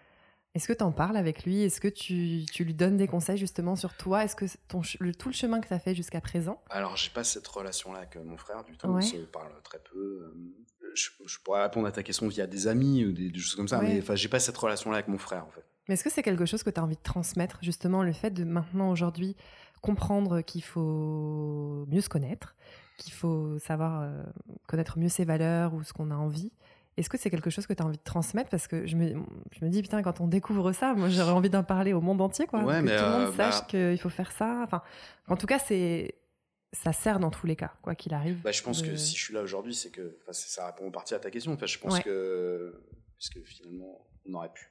est-ce 0.54 0.66
que 0.66 0.72
tu 0.72 0.82
en 0.82 0.90
parles 0.92 1.16
avec 1.18 1.44
lui? 1.44 1.62
Est-ce 1.62 1.80
que 1.80 1.88
tu, 1.88 2.44
tu 2.50 2.64
lui 2.64 2.72
donnes 2.74 2.96
des 2.96 3.06
conseils 3.08 3.36
justement 3.36 3.76
sur 3.76 3.94
toi? 3.96 4.24
Est-ce 4.24 4.34
que 4.34 4.46
ton, 4.68 4.80
le, 5.00 5.14
tout 5.14 5.28
le 5.28 5.34
chemin 5.34 5.60
que 5.60 5.68
tu 5.68 5.74
as 5.74 5.78
fait 5.78 5.94
jusqu'à 5.94 6.20
présent? 6.22 6.62
Alors, 6.70 6.96
j'ai 6.96 7.10
pas 7.10 7.24
cette 7.24 7.46
relation-là 7.46 7.98
avec 7.98 8.16
euh, 8.16 8.24
mon 8.24 8.38
frère 8.38 8.64
du 8.64 8.76
tout. 8.76 8.86
On 8.86 9.00
se 9.02 9.16
parle 9.18 9.52
très 9.62 9.78
peu. 9.80 9.98
euh, 9.98 10.34
Je, 10.94 11.10
je 11.26 11.38
pourrais 11.40 11.62
répondre 11.64 11.86
à 11.86 11.92
ta 11.92 12.02
question 12.02 12.26
via 12.28 12.46
des 12.46 12.66
amis 12.68 13.04
ou 13.04 13.12
des, 13.12 13.30
des 13.30 13.38
choses 13.38 13.54
comme 13.54 13.68
ça, 13.68 13.80
mais 13.82 13.98
enfin, 14.00 14.14
j'ai 14.14 14.28
pas 14.28 14.40
cette 14.40 14.56
relation-là 14.56 14.96
avec 14.96 15.08
mon 15.08 15.18
frère 15.18 15.46
en 15.46 15.50
fait. 15.50 15.64
Mais 15.88 15.94
est-ce 15.94 16.04
que 16.04 16.10
c'est 16.10 16.22
quelque 16.22 16.46
chose 16.46 16.62
que 16.62 16.70
tu 16.70 16.78
as 16.80 16.84
envie 16.84 16.96
de 16.96 17.02
transmettre, 17.02 17.58
justement, 17.60 18.02
le 18.02 18.12
fait 18.12 18.30
de 18.30 18.44
maintenant, 18.44 18.90
aujourd'hui, 18.90 19.36
comprendre 19.82 20.40
qu'il 20.40 20.62
faut 20.64 21.84
mieux 21.88 22.00
se 22.00 22.08
connaître, 22.08 22.54
qu'il 22.96 23.12
faut 23.12 23.58
savoir 23.58 24.02
euh, 24.02 24.22
connaître 24.68 24.98
mieux 24.98 25.08
ses 25.10 25.24
valeurs 25.24 25.74
ou 25.74 25.82
ce 25.82 25.92
qu'on 25.92 26.10
a 26.10 26.14
envie 26.16 26.50
Est-ce 26.96 27.08
que 27.10 27.18
c'est 27.18 27.30
quelque 27.30 27.50
chose 27.50 27.66
que 27.66 27.72
tu 27.72 27.82
as 27.82 27.86
envie 27.86 27.96
de 27.98 28.02
transmettre? 28.02 28.48
Parce 28.50 28.68
que 28.68 28.86
je 28.86 28.96
me, 28.96 29.14
je 29.50 29.64
me 29.64 29.70
dis, 29.70 29.82
putain, 29.82 30.02
quand 30.02 30.20
on 30.20 30.26
découvre 30.28 30.72
ça, 30.72 30.94
moi 30.94 31.08
j'aurais 31.08 31.32
envie 31.32 31.50
d'en 31.50 31.64
parler 31.64 31.92
au 31.92 32.00
monde 32.00 32.20
entier, 32.20 32.46
quoi. 32.46 32.62
Ouais, 32.64 32.78
que 32.80 32.84
mais, 32.84 32.96
tout 32.96 33.04
le 33.04 33.10
monde 33.10 33.28
euh, 33.28 33.36
bah- 33.36 33.50
sache 33.52 33.66
qu'il 33.66 33.98
faut 33.98 34.10
faire 34.10 34.30
ça. 34.32 34.60
Enfin, 34.64 34.82
en 35.28 35.36
tout 35.36 35.46
cas, 35.46 35.58
c'est 35.58 36.14
ça 36.74 36.92
sert 36.94 37.18
dans 37.18 37.30
tous 37.30 37.46
les 37.46 37.56
cas, 37.56 37.72
quoi 37.82 37.94
qu'il 37.94 38.14
arrive. 38.14 38.40
Bah, 38.42 38.52
je 38.52 38.62
pense 38.62 38.82
de- 38.82 38.88
que 38.88 38.96
si 38.96 39.14
je 39.16 39.22
suis 39.24 39.34
là 39.34 39.42
aujourd'hui, 39.42 39.74
c'est 39.74 39.90
que 39.90 40.16
ça 40.30 40.66
répond 40.66 40.86
en 40.86 40.90
partie 40.90 41.14
à 41.14 41.18
ta 41.18 41.30
question. 41.30 41.52
Enfin, 41.52 41.66
je 41.66 41.78
pense 41.78 41.94
Ouais. 41.94 42.02
que 42.02 42.82
parce 43.18 43.28
que 43.30 43.42
finalement, 43.42 44.06
on 44.26 44.34
aurait 44.34 44.52
pu 44.52 44.70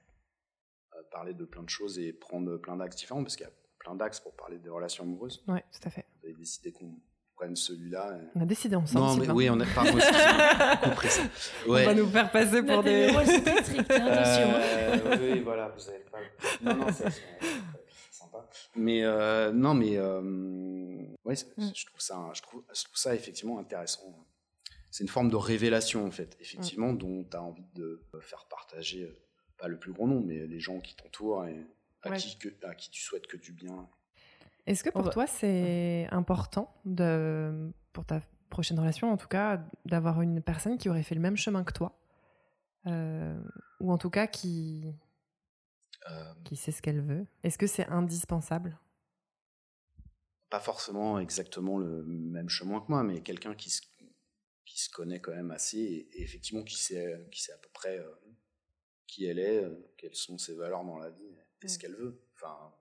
euh, 0.95 1.01
parler 1.11 1.33
de 1.33 1.45
plein 1.45 1.63
de 1.63 1.69
choses 1.69 1.99
et 1.99 2.11
prendre 2.13 2.57
plein 2.57 2.75
d'axes 2.77 2.95
différents, 2.97 3.23
parce 3.23 3.35
qu'il 3.35 3.45
y 3.45 3.49
a 3.49 3.53
plein 3.83 3.95
d'axes 3.95 4.19
pour 4.19 4.35
parler 4.35 4.57
des 4.59 4.69
relations 4.69 5.03
amoureuses. 5.03 5.43
Ouais, 5.47 5.63
tout 5.71 5.87
à 5.87 5.89
fait. 5.89 6.05
Vous 6.21 6.27
avez 6.27 6.35
décidé 6.35 6.71
qu'on 6.71 6.93
prenne 7.35 7.55
celui-là. 7.55 8.17
et- 8.17 8.27
On 8.37 8.41
a 8.41 8.45
décidé 8.45 8.75
ensemble. 8.75 9.05
Non, 9.05 9.15
mais 9.17 9.29
oui, 9.31 9.49
on 9.49 9.59
a 9.59 9.65
pardon, 9.65 9.91
compris 10.83 11.09
ça. 11.09 11.21
On 11.67 11.71
Ouais. 11.71 11.85
va 11.85 11.93
nous 11.95 12.07
faire 12.07 12.31
passer 12.31 12.61
pour 12.61 12.83
des. 12.83 13.07
très 13.11 13.25
strict, 13.63 13.91
hein, 13.91 14.05
attention. 14.05 14.49
Euh, 14.53 15.17
oui, 15.33 15.39
voilà, 15.41 15.69
vous 15.69 15.89
avez 15.89 15.99
pas. 15.99 16.19
Non, 16.61 16.75
non, 16.75 16.87
c'est 16.93 17.09
c'est 17.09 18.19
sympa. 18.19 18.47
Mais 18.75 19.03
euh, 19.03 19.51
non, 19.51 19.73
mais 19.73 19.97
euh, 19.97 20.21
ouais, 21.25 21.35
Mm. 21.57 21.69
je 21.75 21.85
trouve 21.87 21.99
ça, 22.01 22.29
je 22.33 22.41
trouve, 22.43 22.63
je 22.75 22.83
trouve 22.83 22.95
ça 22.97 23.15
effectivement 23.15 23.57
intéressant. 23.59 24.15
C'est 24.91 25.03
une 25.03 25.09
forme 25.09 25.29
de 25.31 25.37
révélation 25.37 26.05
en 26.05 26.11
fait, 26.11 26.37
effectivement, 26.39 26.93
dont 26.93 27.23
tu 27.23 27.35
as 27.37 27.41
envie 27.41 27.65
de 27.75 28.03
faire 28.19 28.45
partager 28.49 29.03
euh, 29.05 29.17
pas 29.57 29.67
le 29.67 29.77
plus 29.79 29.93
grand 29.93 30.05
nombre, 30.07 30.25
mais 30.27 30.45
les 30.45 30.59
gens 30.59 30.79
qui 30.79 30.95
t'entourent 30.95 31.45
et 31.45 31.55
à, 32.03 32.09
Ouais. 32.09 32.17
qui, 32.17 32.37
que, 32.37 32.49
à 32.65 32.75
qui 32.75 32.89
tu 32.91 33.01
souhaites 33.01 33.27
que 33.27 33.37
du 33.37 33.51
bien. 33.53 33.89
Est-ce 34.65 34.83
que 34.83 34.89
pour 34.89 35.03
va- 35.03 35.09
toi, 35.09 35.27
c'est 35.27 36.07
important, 36.11 36.73
de, 36.85 37.71
pour 37.93 38.05
ta 38.05 38.21
prochaine 38.49 38.79
relation 38.79 39.11
en 39.11 39.17
tout 39.17 39.27
cas, 39.27 39.63
d'avoir 39.85 40.21
une 40.21 40.41
personne 40.41 40.77
qui 40.77 40.89
aurait 40.89 41.03
fait 41.03 41.15
le 41.15 41.21
même 41.21 41.37
chemin 41.37 41.63
que 41.63 41.73
toi 41.73 41.97
Euh, 42.87 43.39
Ou 43.79 43.91
en 43.91 43.97
tout 43.97 44.09
cas 44.09 44.27
qui, 44.27 44.93
Euh, 46.09 46.33
qui 46.43 46.55
sait 46.55 46.71
ce 46.71 46.81
qu'elle 46.81 47.01
veut? 47.01 47.25
Est-ce 47.43 47.57
que 47.57 47.67
c'est 47.67 47.87
indispensable? 47.87 48.77
Pas 50.49 50.59
forcément 50.59 51.19
exactement 51.19 51.77
le 51.77 52.03
même 52.03 52.49
chemin 52.49 52.81
que 52.81 52.87
moi, 52.89 53.03
mais 53.03 53.21
quelqu'un 53.21 53.55
qui 53.55 53.69
se, 53.69 53.81
qui 54.65 54.81
se 54.81 54.89
connaît 54.89 55.21
quand 55.21 55.31
même 55.33 55.51
assez 55.51 55.77
et, 55.79 56.09
et 56.19 56.21
effectivement 56.23 56.63
qui 56.63 56.75
sait, 56.77 57.25
qui 57.31 57.41
sait 57.41 57.53
à 57.53 57.57
peu 57.57 57.69
près 57.73 57.99
euh, 57.99 58.11
qui 59.07 59.25
elle 59.25 59.39
est, 59.39 59.63
euh, 59.63 59.93
quelles 59.97 60.15
sont 60.15 60.37
ses 60.37 60.55
valeurs 60.55 60.83
dans 60.83 60.97
la 60.97 61.09
vie 61.09 61.35
ce 61.67 61.77
Mm. 61.77 61.81
qu'elle 61.81 61.95
veut. 61.95 62.21
Enfin, 62.35 62.73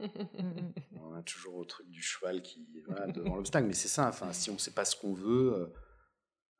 Mm, 0.00 0.72
on 1.02 1.12
a 1.12 1.22
toujours 1.22 1.56
au 1.56 1.64
truc 1.66 1.86
du 1.90 2.00
cheval 2.02 2.40
qui 2.40 2.66
est 2.74 2.80
voilà, 2.86 3.06
devant 3.08 3.36
l'obstacle, 3.36 3.66
mais 3.66 3.74
c'est 3.74 3.86
ça. 3.88 4.08
Enfin, 4.08 4.32
si 4.32 4.48
on 4.48 4.54
ne 4.54 4.58
sait 4.58 4.70
pas 4.70 4.86
ce 4.86 4.96
qu'on 4.96 5.12
veut, 5.12 5.52
euh, 5.52 5.66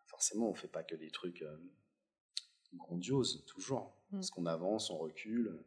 forcément, 0.08 0.50
on 0.50 0.54
fait 0.54 0.68
pas 0.68 0.82
que 0.82 0.94
des 0.94 1.10
trucs 1.10 1.40
euh, 1.40 1.56
grandioses 2.74 3.44
toujours, 3.46 3.96
parce 4.10 4.30
qu'on 4.30 4.44
avance, 4.44 4.90
on 4.90 4.98
recule. 4.98 5.64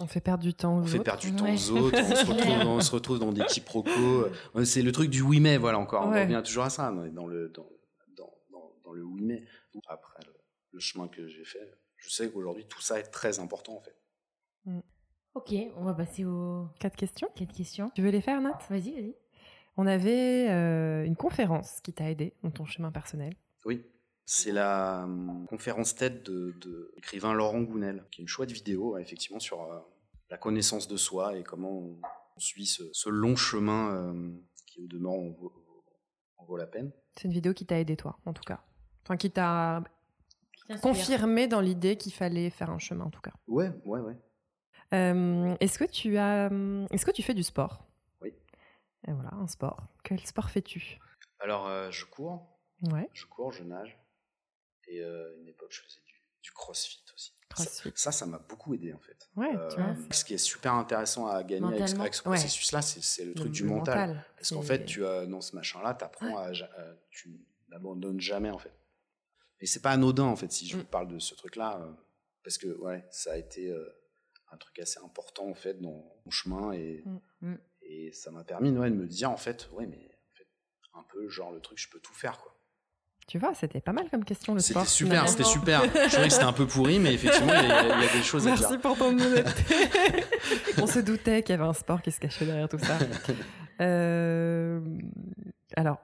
On 0.00 0.06
fait 0.06 0.20
perdre 0.20 0.44
du 0.44 0.54
temps 0.54 0.78
aux 0.78 0.82
On 0.82 0.86
fait 0.86 0.94
autres. 0.98 1.04
perdre 1.04 1.20
du 1.22 1.34
temps 1.34 1.44
Ouais. 1.46 1.54
aux 1.54 1.70
autres, 1.72 1.98
on 2.00 2.14
se, 2.14 2.24
retrouve, 2.26 2.36
clair. 2.36 2.68
on 2.68 2.80
se 2.80 2.90
retrouve 2.92 3.18
dans 3.18 3.32
des 3.32 3.44
quiproquos. 3.46 4.26
Euh, 4.54 4.64
C'est 4.64 4.82
le 4.82 4.92
truc 4.92 5.10
du 5.10 5.22
oui 5.22 5.40
mais, 5.40 5.56
voilà 5.58 5.78
encore, 5.80 6.06
on 6.06 6.10
revient 6.12 6.40
toujours 6.44 6.62
à 6.64 6.70
ça, 6.70 6.92
on 6.92 7.08
dans 7.08 7.26
le, 7.26 7.48
dans, 7.48 7.68
dans, 8.16 8.38
dans, 8.52 8.72
dans 8.84 8.92
le 8.92 9.02
oui 9.02 9.22
mais. 9.22 9.44
Après 9.88 10.20
le, 10.26 10.32
le 10.72 10.78
chemin 10.78 11.08
que 11.08 11.26
j'ai 11.26 11.44
fait, 11.44 11.76
je 11.96 12.08
sais 12.08 12.30
qu'aujourd'hui 12.30 12.66
tout 12.68 12.80
ça 12.80 13.00
est 13.00 13.10
très 13.10 13.40
important 13.40 13.76
en 13.76 13.80
fait. 13.80 13.96
Ok, 15.34 15.54
on 15.76 15.84
va 15.84 15.94
passer 15.94 16.24
aux 16.24 16.68
Quatre 16.80 16.96
questions 16.96 17.28
quatre 17.34 17.52
questions. 17.52 17.90
Tu 17.94 18.02
veux 18.02 18.10
les 18.10 18.20
faire, 18.20 18.40
Nat? 18.40 18.58
Vas-y, 18.70 18.92
vas-y. 18.92 19.14
On 19.76 19.86
avait 19.86 20.48
euh, 20.50 21.04
une 21.04 21.14
conférence 21.14 21.80
qui 21.80 21.92
t'a 21.92 22.10
aidé 22.10 22.34
dans 22.42 22.50
ton 22.50 22.64
chemin 22.64 22.90
personnel. 22.90 23.34
Oui, 23.64 23.84
c'est 24.24 24.50
la 24.50 25.04
hum, 25.04 25.46
conférence 25.48 25.94
TED 25.94 26.22
de, 26.24 26.56
de 26.60 26.92
l'écrivain 26.96 27.32
Laurent 27.32 27.60
Gounel, 27.60 28.04
qui 28.10 28.20
est 28.20 28.24
une 28.24 28.28
chouette 28.28 28.50
vidéo 28.50 28.94
ouais, 28.94 29.02
effectivement 29.02 29.38
sur 29.38 29.62
euh, 29.62 29.78
la 30.30 30.38
connaissance 30.38 30.88
de 30.88 30.96
soi 30.96 31.36
et 31.36 31.44
comment 31.44 31.70
on, 31.70 32.00
on 32.36 32.40
suit 32.40 32.66
ce, 32.66 32.82
ce 32.92 33.08
long 33.08 33.36
chemin 33.36 33.94
euh, 33.94 34.30
qui 34.66 34.82
au 34.82 34.88
demeurant 34.88 35.34
en 36.36 36.44
vaut, 36.44 36.56
la 36.56 36.66
peine. 36.66 36.90
C'est 37.16 37.28
une 37.28 37.32
vidéo 37.32 37.54
qui 37.54 37.66
t'a 37.66 37.78
aidé, 37.78 37.96
toi, 37.96 38.18
en 38.26 38.32
tout 38.32 38.42
cas. 38.44 38.60
Enfin, 39.04 39.16
qui 39.16 39.30
t'a 39.30 39.84
confirmé 40.82 41.46
dans 41.46 41.60
l'idée 41.60 41.96
qu'il 41.96 42.12
fallait 42.12 42.50
faire 42.50 42.70
un 42.70 42.78
chemin, 42.78 43.04
en 43.04 43.10
tout 43.10 43.20
cas. 43.20 43.32
Ouais, 43.46 43.70
ouais, 43.84 44.00
ouais. 44.00 44.16
Euh, 44.94 45.54
est-ce 45.60 45.78
que 45.78 45.84
tu 45.84 46.16
as, 46.18 46.50
est-ce 46.90 47.04
que 47.04 47.10
tu 47.10 47.22
fais 47.22 47.34
du 47.34 47.42
sport? 47.42 47.84
Oui. 48.22 48.32
Et 49.06 49.12
voilà, 49.12 49.34
un 49.34 49.46
sport. 49.46 49.82
Quel 50.02 50.20
sport 50.24 50.50
fais-tu? 50.50 50.98
Alors 51.40 51.66
euh, 51.68 51.90
je 51.90 52.04
cours, 52.06 52.58
Ouais. 52.90 53.08
je 53.12 53.26
cours, 53.26 53.52
je 53.52 53.62
nage. 53.64 53.98
Et 54.88 55.00
euh, 55.02 55.30
à 55.30 55.40
une 55.40 55.48
époque, 55.48 55.68
je 55.70 55.82
faisais 55.82 56.00
du, 56.06 56.14
du 56.42 56.50
crossfit 56.52 57.04
aussi. 57.14 57.34
Crossfit. 57.50 57.92
Ça, 57.94 58.12
ça 58.12 58.24
m'a 58.26 58.38
beaucoup 58.38 58.72
aidé 58.74 58.92
en 58.94 58.98
fait. 58.98 59.28
Ouais, 59.36 59.54
Euh, 59.54 59.68
tu 59.68 59.76
vois. 59.80 59.94
ce 60.10 60.24
qui 60.24 60.34
est 60.34 60.38
super 60.38 60.72
intéressant 60.74 61.26
à 61.26 61.42
gagner 61.44 61.74
avec, 61.82 61.88
ce 62.14 62.22
Ouais. 62.22 62.34
processus-là, 62.36 62.80
c'est 62.82 63.02
c'est 63.02 63.24
le 63.24 63.34
truc 63.34 63.48
Le- 63.48 63.52
du 63.52 63.62
le 63.64 63.68
mental. 63.68 64.24
Parce 64.36 64.50
qu'en 64.50 64.62
fait, 64.62 64.84
tu 64.86 65.04
as 65.04 65.26
dans 65.26 65.40
ce 65.42 65.54
machin-là, 65.54 65.94
tu 65.94 66.04
apprends 66.04 66.38
à, 66.38 66.48
euh, 66.50 66.94
tu 67.10 67.38
n'abandonnes 67.68 68.20
jamais 68.20 68.50
en 68.50 68.58
fait. 68.58 68.72
Et 69.60 69.66
c'est 69.66 69.80
pas 69.82 69.90
anodin 69.90 70.24
en 70.24 70.36
fait 70.36 70.50
si 70.52 70.66
je 70.66 70.76
Mm. 70.76 70.80
vous 70.80 70.86
parle 70.86 71.08
de 71.08 71.18
ce 71.18 71.34
truc-là, 71.34 71.78
euh, 71.82 71.92
parce 72.44 72.56
que 72.58 72.68
ouais, 72.78 73.04
ça 73.10 73.32
a 73.32 73.36
été 73.36 73.70
euh, 73.70 73.86
un 74.52 74.56
truc 74.56 74.78
assez 74.78 74.98
important 75.04 75.46
en 75.48 75.54
fait 75.54 75.80
dans 75.80 76.04
mon 76.24 76.30
chemin 76.30 76.72
et 76.72 77.02
Mm. 77.04 77.18
Mm. 77.42 77.58
et 77.82 78.12
ça 78.12 78.30
m'a 78.30 78.44
permis 78.44 78.70
ouais, 78.70 78.90
de 78.90 78.94
me 78.96 79.06
dire 79.06 79.30
en 79.30 79.36
fait, 79.36 79.68
ouais 79.72 79.86
mais 79.86 79.96
en 79.98 80.36
fait, 80.36 80.46
un 80.94 81.04
peu 81.08 81.28
genre 81.28 81.52
le 81.52 81.60
truc, 81.60 81.78
je 81.78 81.88
peux 81.90 82.00
tout 82.00 82.14
faire, 82.14 82.38
quoi. 82.38 82.54
Tu 83.26 83.38
vois, 83.38 83.52
c'était 83.52 83.82
pas 83.82 83.92
mal 83.92 84.08
comme 84.08 84.24
question 84.24 84.54
le 84.54 84.60
C'était 84.60 84.72
sport. 84.72 84.86
super, 84.88 85.28
c'était 85.28 85.44
super. 85.44 85.82
Je 85.84 85.88
trouvais 86.12 86.28
que 86.28 86.32
c'était 86.32 86.44
un 86.46 86.52
peu 86.54 86.66
pourri, 86.66 86.98
mais 86.98 87.12
effectivement, 87.12 87.52
il 87.52 87.68
y, 87.68 87.70
a- 87.72 87.82
il 87.98 88.02
y 88.04 88.08
a 88.08 88.12
des 88.14 88.22
choses 88.22 88.48
à 88.48 88.52
dire. 88.56 88.60
Merci 88.70 88.78
pour 88.78 88.96
ton 88.96 89.10
honnêteté. 89.18 89.74
On 90.80 90.86
se 90.86 91.00
doutait 91.00 91.42
qu'il 91.42 91.54
y 91.54 91.58
avait 91.58 91.68
un 91.68 91.74
sport 91.74 92.00
qui 92.00 92.10
se 92.10 92.18
cachait 92.20 92.46
derrière 92.46 92.68
tout 92.70 92.78
ça. 92.78 92.96
Euh, 93.80 94.80
alors, 95.76 95.98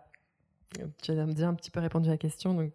tu 1.02 1.11
me 1.12 1.33
dire 1.33 1.48
un 1.48 1.54
petit 1.54 1.72
peu 1.72 1.80
répondu 1.80 2.09
à 2.09 2.12
la 2.12 2.18
question. 2.18 2.54
Donc, 2.54 2.70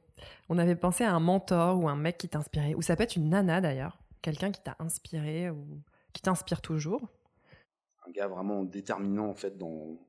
on 0.49 0.57
avait 0.57 0.75
pensé 0.75 1.05
à 1.05 1.13
un 1.13 1.21
mentor 1.21 1.79
ou 1.81 1.87
un 1.87 1.95
mec 1.95 2.17
qui 2.17 2.27
t'inspirait, 2.27 2.73
ou 2.75 2.81
ça 2.81 2.97
peut 2.97 3.03
être 3.03 3.15
une 3.15 3.29
nana 3.29 3.61
d'ailleurs, 3.61 3.97
quelqu'un 4.21 4.51
qui 4.51 4.61
t'a 4.61 4.75
inspiré 4.79 5.49
ou 5.49 5.81
qui 6.13 6.21
t'inspire 6.21 6.61
toujours. 6.61 7.09
un 8.05 8.11
gars 8.11 8.27
vraiment 8.27 8.63
déterminant 8.63 9.27
en 9.29 9.35
fait 9.35 9.57
dans 9.57 9.99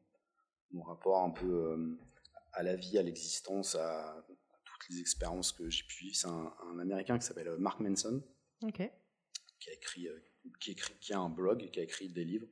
mon 0.72 0.82
rapport 0.82 1.22
un 1.22 1.30
peu 1.30 1.46
euh, 1.46 1.98
à 2.52 2.62
la 2.62 2.76
vie, 2.76 2.98
à 2.98 3.02
l'existence, 3.02 3.74
à, 3.74 4.24
toutes 4.64 4.88
les 4.90 5.00
expériences 5.00 5.52
que 5.52 5.68
j'ai 5.68 5.84
pu 5.84 6.04
vivre. 6.04 6.16
C'est 6.16 6.28
un, 6.28 6.54
un 6.72 6.78
Américain 6.78 7.18
qui 7.18 7.26
s'appelle 7.26 7.48
euh, 7.48 7.58
Mark 7.58 7.80
Manson, 7.80 8.22
qui 9.58 9.70
a 9.70 9.72
écrit, 9.74 10.08
euh, 10.08 10.18
qui 10.58 10.72
écrit, 10.72 10.94
qui 11.00 11.12
a 11.12 11.18
un 11.18 11.28
blog, 11.28 11.62
et 11.62 11.70
qui 11.70 11.80
a 11.80 11.82
écrit 11.82 12.08
des 12.08 12.24
livres. 12.24 12.46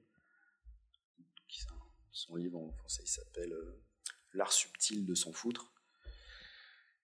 Son 2.10 2.34
livre 2.34 2.58
en 2.58 2.72
français 2.72 3.04
il 3.04 3.08
s'appelle 3.08 3.54
L'art 4.32 4.52
subtil 4.52 5.06
de 5.06 5.14
s'en 5.14 5.32
foutre. 5.32 5.72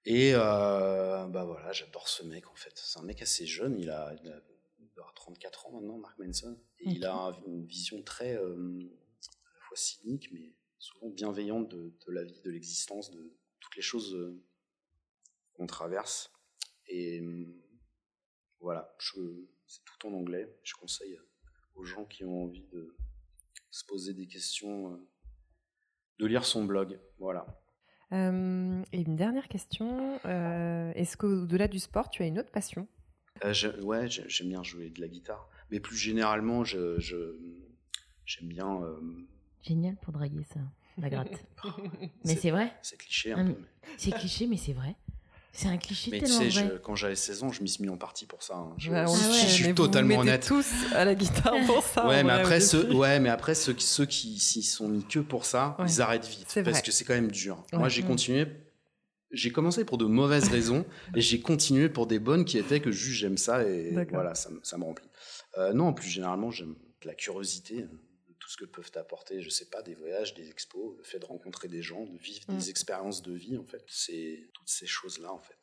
Et 0.07 0.33
euh, 0.35 1.27
bah 1.29 1.45
voilà, 1.45 1.73
j'adore 1.73 2.09
ce 2.09 2.23
mec 2.25 2.47
en 2.49 2.55
fait. 2.55 2.73
C'est 2.77 2.99
un 2.99 3.03
mec 3.03 3.23
assez 3.23 3.47
jeune, 3.47 3.79
il 3.79 3.89
a, 3.91 4.15
il 4.23 4.29
a- 4.29 4.43
il 4.79 4.89
doit 4.91 5.05
avoir 5.05 5.15
34 5.15 5.67
ans 5.67 5.73
maintenant, 5.73 5.99
Mark 5.99 6.19
Manson. 6.19 6.59
Et 6.81 6.91
il 6.91 7.05
a 7.07 7.33
une 7.47 7.65
vision 7.65 8.03
très 8.03 8.37
euh, 8.37 8.55
à 8.55 9.55
la 9.55 9.61
fois 9.67 9.77
cynique, 9.77 10.31
mais 10.33 10.55
souvent 10.79 11.09
bienveillante 11.09 11.69
de, 11.71 11.95
de 12.07 12.13
la 12.13 12.23
vie, 12.25 12.39
de 12.41 12.51
l'existence, 12.51 13.11
de 13.11 13.35
toutes 13.61 13.77
les 13.77 13.83
choses 13.83 14.15
euh, 14.15 14.43
qu'on 15.55 15.67
traverse. 15.67 16.31
Et 16.87 17.23
voilà, 18.61 18.95
c'est 19.67 19.83
tout 19.85 20.07
en 20.07 20.13
anglais. 20.13 20.55
Je 20.63 20.75
conseille 20.75 21.19
aux 21.75 21.85
gens 21.85 22.05
qui 22.05 22.25
ont 22.27 22.45
envie 22.45 22.67
de 22.67 22.95
se 23.71 23.85
poser 23.87 24.13
des 24.13 24.27
questions 24.27 25.01
de 26.19 26.27
lire 26.27 26.45
son 26.45 26.65
blog. 26.65 27.01
Voilà. 27.19 27.47
Euh, 28.13 28.83
et 28.93 29.01
une 29.03 29.17
dernière 29.17 29.49
question. 29.49 30.19
euh, 30.27 30.93
Est-ce 30.95 31.17
qu'au-delà 31.17 31.69
du 31.69 31.79
sport, 31.79 32.11
tu 32.11 32.23
as 32.23 32.27
une 32.27 32.39
autre 32.39 32.51
passion? 32.51 32.87
Euh, 33.45 33.53
ouais, 33.83 34.09
j'ai- 34.09 34.29
j'aime 34.29 34.49
bien 34.49 34.63
jouer 34.63 34.91
de 34.91 35.01
la 35.01 35.09
guitare. 35.09 35.49
Mais 35.71 35.81
plus 35.81 35.97
généralement, 35.97 36.63
je, 36.65 36.99
je- 37.01 37.37
j'aime 38.27 38.49
bien. 38.49 38.81
euh, 38.83 39.01
Génial 39.63 39.97
pour 39.97 40.13
draguer 40.13 40.45
ça, 40.45 40.61
la 40.99 41.09
gratte. 41.11 41.45
mais 42.25 42.35
c'est- 42.35 42.37
c'est 42.37 42.51
vrai? 42.51 42.73
C'est 42.83 42.97
cliché 42.99 43.33
un 43.33 43.39
Ah, 43.41 43.45
peu. 43.53 43.59
mais- 43.61 43.89
C'est 43.97 44.13
cliché, 44.13 44.47
mais 44.47 44.57
c'est 44.59 44.73
vrai. 44.75 44.95
C'est 45.57 45.69
un 45.69 45.77
cliché 45.79 46.11
Mais 46.11 46.19
tu 46.19 46.25
tellement 46.25 46.39
sais, 46.41 46.49
vrai. 46.49 46.71
je- 46.75 46.79
quand 46.79 46.97
j'avais 46.97 47.15
16 47.15 47.45
ans, 47.45 47.53
je 47.53 47.63
m'y 47.63 47.69
suis 47.69 47.83
mis 47.85 47.89
en 47.89 47.97
partie 47.97 48.27
pour 48.27 48.43
ça. 48.43 48.55
hein. 48.57 48.75
Je, 48.77 48.91
Ouais, 48.91 49.05
on 49.07 49.15
je 49.15 49.23
Ah 49.25 49.29
ouais. 49.31 49.35
suis 49.35 49.63
mais 49.65 49.69
vous 49.71 49.75
totalement 49.77 50.15
vous 50.17 50.21
honnête. 50.23 50.45
tous 50.47 50.67
à 50.95 51.05
la 51.05 51.15
guitare 51.15 51.55
pour 51.67 51.83
ça. 51.85 52.07
Ouais, 52.09 52.23
en 52.23 52.25
mais 52.25 52.33
après, 52.33 52.61
ceux, 52.61 52.93
ouais, 52.93 53.21
mais 53.21 53.29
après 53.29 53.55
ceux 53.55 53.73
qui, 53.73 53.87
ceux 53.87 54.05
qui 54.07 54.41
s'y 54.41 54.63
sont 54.65 54.89
mis 54.89 55.05
que 55.05 55.21
pour 55.21 55.45
ça, 55.45 55.77
Ouais. 55.79 55.87
ils 55.89 56.03
arrêtent 56.03 56.27
vite. 56.27 56.47
Parce 56.57 56.69
vrai. 56.69 56.83
que 56.83 56.91
c'est 56.91 57.05
quand 57.05 57.15
même 57.15 57.31
dur. 57.31 57.65
Ouais. 57.73 57.79
Moi, 57.79 57.89
j'ai 57.89 58.03
Mm. 58.03 58.07
continué. 58.07 58.47
J'ai 59.31 59.51
commencé 59.53 59.85
pour 59.85 59.97
de 59.99 60.05
mauvaises 60.07 60.49
raisons 60.49 60.85
et 61.17 61.21
j'ai 61.21 61.41
continué 61.41 61.89
pour 61.89 62.07
des 62.09 62.19
bonnes 62.19 62.45
qui 62.45 62.59
étaient 62.59 62.81
que 62.81 62.91
juste 62.91 63.19
j'aime 63.21 63.39
ça 63.39 63.63
et 63.65 63.93
voilà, 64.11 64.35
ça, 64.35 64.51
me- 64.51 64.61
ça 64.65 64.77
me 64.77 64.85
remplit. 64.85 65.09
Euh, 65.59 65.73
non, 65.73 65.93
plus 65.93 66.09
généralement, 66.09 66.51
j'aime 66.51 66.75
la 67.05 67.15
curiosité 67.15 67.87
tout 68.45 68.51
ce 68.51 68.59
que 68.59 68.67
peuvent 68.67 68.91
apporter, 68.97 69.41
je 69.41 69.49
sais 69.49 69.65
pas, 69.65 69.81
des 69.81 69.95
voyages, 69.95 70.35
des 70.35 70.51
expos, 70.51 70.95
le 70.99 71.03
fait 71.03 71.19
de 71.19 71.25
rencontrer 71.25 71.67
des 71.67 71.81
gens, 71.81 72.05
de 72.05 72.19
vivre 72.19 72.45
Mm. 72.49 72.57
des 72.59 72.69
expériences 72.69 73.23
de 73.23 73.33
vie, 73.33 73.57
en 73.57 73.65
fait. 73.65 73.83
C'est 73.89 74.51
toutes 74.53 74.69
ces 74.69 74.87
choses-là, 74.87 75.33
en 75.33 75.39
fait. 75.39 75.57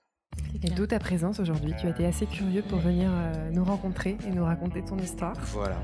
Et 0.64 0.70
d'où 0.72 0.88
ta 0.88 0.98
présence 0.98 1.40
aujourd'hui? 1.40 1.74
Tu 1.80 1.86
as 1.86 1.92
été 1.92 2.06
assez 2.08 2.26
curieux 2.26 2.64
pour 2.64 2.80
venir 2.80 3.12
euh, 3.14 3.52
nous 3.52 3.64
rencontrer 3.64 4.18
et 4.26 4.32
nous 4.32 4.44
raconter 4.44 4.84
ton 4.84 4.98
histoire. 4.98 5.36
Voilà. 5.54 5.80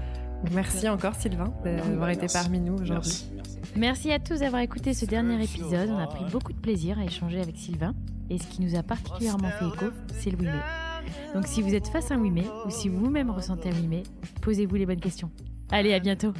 Merci 0.51 0.89
encore 0.89 1.13
Sylvain 1.15 1.53
d'avoir 1.63 2.09
été 2.09 2.25
parmi 2.33 2.59
nous 2.59 2.75
aujourd'hui. 2.75 3.11
Merci, 3.11 3.31
merci. 3.35 3.59
Merci 3.75 4.11
à 4.11 4.19
tous 4.19 4.39
d'avoir 4.39 4.63
écouté 4.63 4.95
ce 4.95 5.05
dernier 5.05 5.43
épisode. 5.43 5.89
On 5.89 5.99
a 5.99 6.07
pris 6.07 6.25
beaucoup 6.31 6.53
de 6.53 6.59
plaisir 6.59 6.97
à 6.97 7.03
échanger 7.03 7.39
avec 7.39 7.57
Sylvain. 7.57 7.93
Et 8.31 8.39
ce 8.39 8.47
qui 8.47 8.61
nous 8.61 8.75
a 8.75 8.81
particulièrement 8.83 9.51
fait 9.51 9.67
écho, 9.67 9.91
c'est 10.19 10.31
le 10.31 10.37
mais. 10.37 11.33
Donc 11.35 11.45
si 11.45 11.61
vous 11.61 11.75
êtes 11.75 11.87
face 11.89 12.09
à 12.09 12.15
un 12.15 12.17
mais, 12.17 12.43
ou 12.65 12.71
si 12.71 12.89
vous-même 12.89 13.29
ressentez 13.29 13.69
un 13.69 13.87
mais, 13.87 14.03
posez-vous 14.41 14.75
les 14.75 14.85
bonnes 14.87 14.99
questions. 14.99 15.29
Allez, 15.69 15.93
à 15.93 15.99
bientôt 15.99 16.33